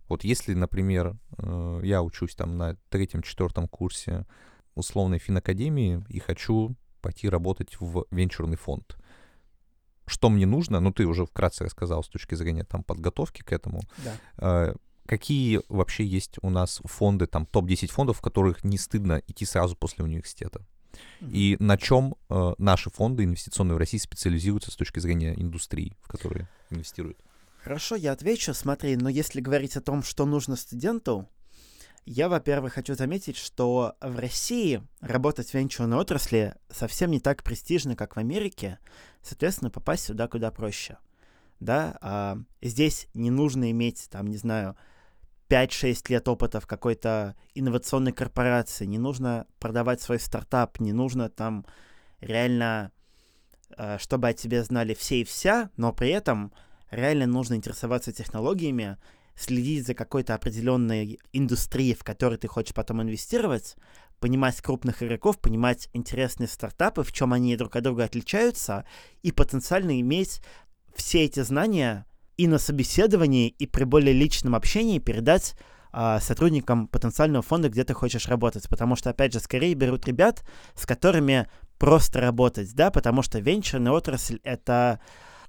[0.09, 4.25] Вот если, например, э, я учусь там на третьем-четвертом курсе
[4.73, 8.97] условной финакадемии и хочу пойти работать в венчурный фонд
[10.05, 13.81] что мне нужно, ну ты уже вкратце рассказал с точки зрения там подготовки к этому.
[14.03, 14.15] Да.
[14.37, 14.75] Э,
[15.05, 19.75] какие вообще есть у нас фонды, там топ-10 фондов, в которых не стыдно идти сразу
[19.75, 20.61] после университета?
[21.21, 21.31] Mm-hmm.
[21.31, 26.07] И на чем э, наши фонды инвестиционные в России специализируются с точки зрения индустрии, в
[26.07, 27.17] которые инвестируют?
[27.63, 28.53] Хорошо, я отвечу.
[28.53, 31.29] Смотри, но если говорить о том, что нужно студенту,
[32.05, 37.95] я, во-первых, хочу заметить, что в России работать в венчурной отрасли совсем не так престижно,
[37.95, 38.79] как в Америке.
[39.21, 40.97] Соответственно, попасть сюда куда проще.
[41.59, 44.75] Да, а здесь не нужно иметь, там, не знаю,
[45.49, 51.65] 5-6 лет опыта в какой-то инновационной корпорации, не нужно продавать свой стартап, не нужно там
[52.19, 52.91] реально,
[53.77, 56.51] а, чтобы о тебе знали все и вся, но при этом
[56.91, 58.97] реально нужно интересоваться технологиями,
[59.35, 63.75] следить за какой-то определенной индустрией, в которой ты хочешь потом инвестировать,
[64.19, 68.85] понимать крупных игроков, понимать интересные стартапы, в чем они друг от друга отличаются,
[69.21, 70.41] и потенциально иметь
[70.95, 72.05] все эти знания
[72.37, 75.55] и на собеседовании, и при более личном общении передать
[75.91, 78.67] а, сотрудникам потенциального фонда, где ты хочешь работать.
[78.67, 83.91] Потому что, опять же, скорее берут ребят, с которыми просто работать, да, потому что венчурная
[83.91, 84.99] отрасль— это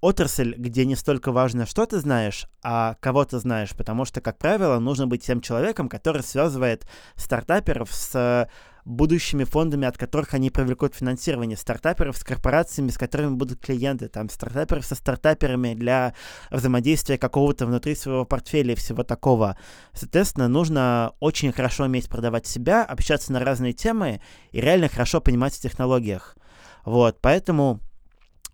[0.05, 4.37] отрасль, где не столько важно, что ты знаешь, а кого ты знаешь, потому что, как
[4.37, 6.87] правило, нужно быть тем человеком, который связывает
[7.17, 8.47] стартаперов с
[8.85, 14.29] будущими фондами, от которых они привлекут финансирование, стартаперов с корпорациями, с которыми будут клиенты, там,
[14.29, 16.13] стартаперов со стартаперами для
[16.51, 19.57] взаимодействия какого-то внутри своего портфеля и всего такого.
[19.95, 24.21] Соответственно, нужно очень хорошо уметь продавать себя, общаться на разные темы
[24.53, 26.37] и реально хорошо понимать в технологиях.
[26.85, 27.94] Вот, поэтому э,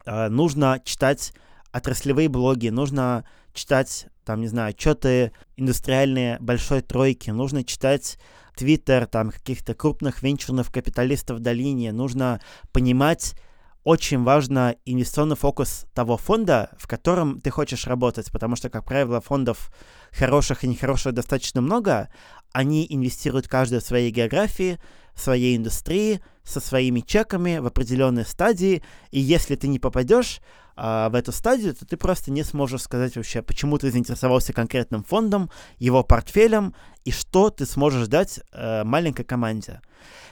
[0.07, 1.33] нужно читать
[1.73, 8.19] отраслевые блоги, нужно читать, там, не знаю, отчеты индустриальные большой тройки, нужно читать
[8.57, 12.41] Твиттер, там, каких-то крупных венчурных капиталистов в долине, нужно
[12.73, 13.35] понимать,
[13.83, 19.21] очень важно инвестиционный фокус того фонда, в котором ты хочешь работать, потому что, как правило,
[19.21, 19.73] фондов
[20.13, 22.11] хороших и нехороших достаточно много,
[22.53, 24.79] они инвестируют каждый в своей географии,
[25.21, 30.41] своей индустрии, со своими чеками в определенной стадии, и если ты не попадешь
[30.77, 35.05] а, в эту стадию, то ты просто не сможешь сказать вообще, почему ты заинтересовался конкретным
[35.05, 39.81] фондом, его портфелем, и что ты сможешь дать а, маленькой команде.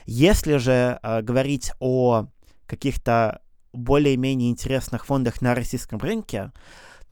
[0.07, 2.27] Если же а, говорить о
[2.67, 6.53] каких-то более-менее интересных фондах на российском рынке,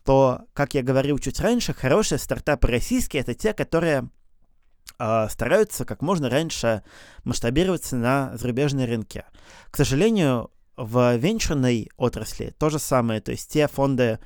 [0.05, 4.09] то, как я говорил чуть раньше, хорошие стартапы российские— это те, которые
[4.99, 6.83] э, стараются как можно раньше
[7.25, 9.25] масштабироваться на зарубежные рынки.
[9.71, 14.19] К сожалению, в венчурной отрасли то же самое, то есть те фонды,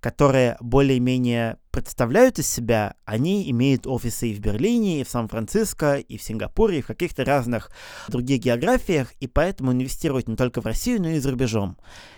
[0.00, 6.16] которые более-менее представляют из себя, они имеют офисы и в Берлине, и в Сан-Франциско, и
[6.16, 7.70] в Сингапуре, и в каких-то разных
[8.08, 11.76] других географиях, и поэтому инвестируют не только в Россию, но и за рубежом.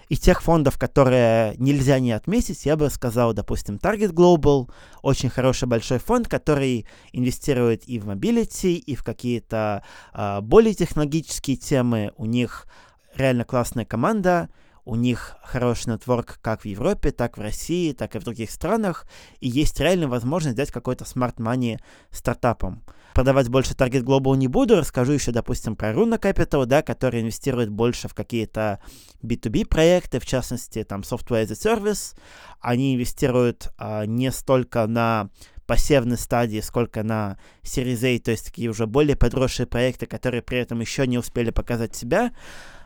[0.08, 4.70] Из тех фондов, которые нельзя не отметить, я бы сказал, допустим, Target Global,
[5.02, 11.56] очень хороший большой фонд, который инвестирует и в mobility, и в какие-то э, более технологические
[11.56, 12.12] темы.
[12.16, 12.66] У них
[13.14, 14.48] реально классная команда,
[14.84, 19.06] у них хороший нетворк как в Европе, так в России, так и в других странах,
[19.40, 21.78] и есть реальная возможность дать какой-то money
[22.10, 22.82] стартапам.
[23.14, 27.68] Продавать больше Target Global не буду, расскажу еще, допустим, про Runa Capital, да, который инвестирует
[27.68, 28.80] больше в какие-то
[29.22, 32.16] B2B проекты, в частности, там, Software as a Service.
[32.60, 35.28] Они инвестируют а, не столько на
[35.66, 40.58] пассивной стадии, сколько на Series A, то есть такие уже более подросшие проекты, которые при
[40.58, 42.32] этом еще не успели показать себя.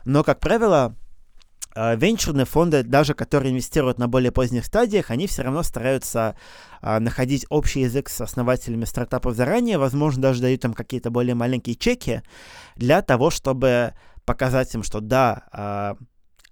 [0.03, 0.95] Но, как правило,
[1.75, 6.35] венчурные фонды, даже которые инвестируют на более поздних стадиях, они все равно стараются
[6.81, 11.75] а, находить общий язык с основателями стартапов заранее, возможно, даже дают им какие-то более маленькие
[11.75, 12.23] чеки
[12.75, 13.93] для того, чтобы
[14.25, 15.97] показать им, что да, а,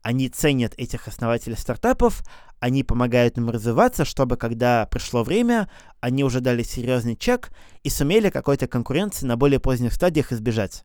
[0.01, 2.23] они ценят этих основателей стартапов,
[2.59, 7.51] они помогают им развиваться, чтобы когда пришло время, они уже дали серьезный чек
[7.83, 10.83] и сумели какой-то конкуренции на более поздних стадиях избежать.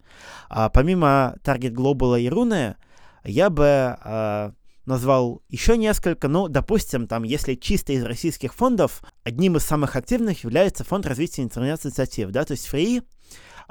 [0.49, 2.77] А, помимо Target Global и Rune,
[3.25, 4.51] я бы э,
[4.87, 10.45] назвал еще несколько, ну, допустим, там, если чисто из российских фондов, одним из самых активных
[10.45, 13.03] является фонд развития интернет-инициатив, да, то есть Free.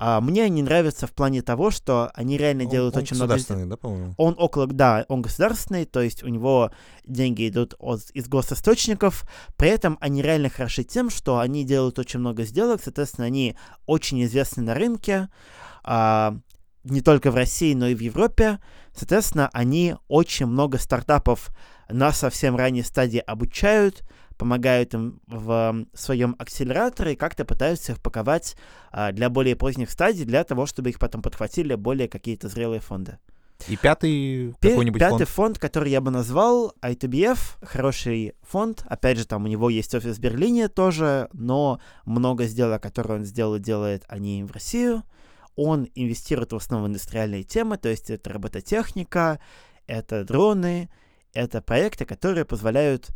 [0.02, 3.34] А, мне они нравятся в плане того, что они реально он, делают он очень много...
[3.34, 4.14] государственный, да, по-моему?
[4.16, 6.72] Он около, да, он государственный, то есть у него
[7.06, 9.26] деньги идут от, из госисточников,
[9.58, 14.24] при этом они реально хороши тем, что они делают очень много сделок, соответственно, они очень
[14.24, 15.28] известны на рынке,
[15.84, 16.38] а,
[16.84, 18.59] не только в России, но и в Европе.
[18.95, 21.49] Соответственно, они очень много стартапов
[21.89, 24.03] на совсем ранней стадии обучают,
[24.38, 28.55] помогают им в своем акселераторе и как-то пытаются их паковать
[28.91, 33.17] а, для более поздних стадий, для того, чтобы их потом подхватили более какие-то зрелые фонды.
[33.67, 35.30] И пятый какой-нибудь Пятый фонд?
[35.30, 38.86] фонд, который я бы назвал, ITBF, хороший фонд.
[38.88, 43.25] Опять же, там у него есть офис в Берлине тоже, но много сделок, которые он
[43.25, 45.03] сделал, делает они в Россию.
[45.56, 49.39] Он инвестирует в основном в индустриальные темы, то есть это робототехника,
[49.88, 50.89] это дроны,
[51.34, 53.10] это проекты, которые позволяют,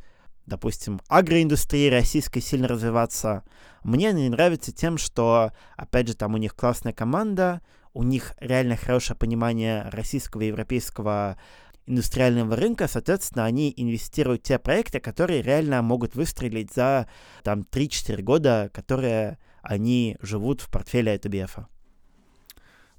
[0.46, 3.44] допустим, агроиндустрии российской сильно развиваться.
[3.84, 7.62] Мне они нравятся тем, что, опять же, там у них классная команда,
[7.94, 11.38] у них реально хорошее понимание российского и европейского
[11.86, 17.08] индустриального рынка, соответственно, они инвестируют в те проекты, которые реально могут выстрелить за
[17.44, 21.66] там 3-4 года, которые они живут в портфеле ITBF.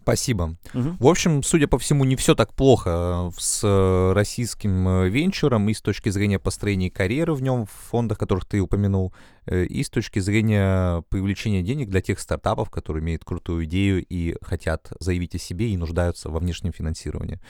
[0.05, 0.57] Спасибо.
[0.75, 0.99] Мгм.
[1.01, 5.67] В общем, судя по всему, не все так плохо э, с э, российским э, венчуром
[5.71, 9.15] и с точки зрения построения карьеры в нем, в фондах, которых ты упомянул,
[9.51, 14.93] и с точки зрения привлечения денег для тех стартапов, которые имеют крутую идею и хотят
[15.01, 17.41] заявить о себе и нуждаются во внешнем финансировании.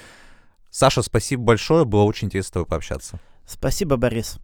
[0.71, 3.19] Саша, спасибо большое, было очень интересно с тобой пообщаться.
[3.47, 4.39] Спасибо, Борис.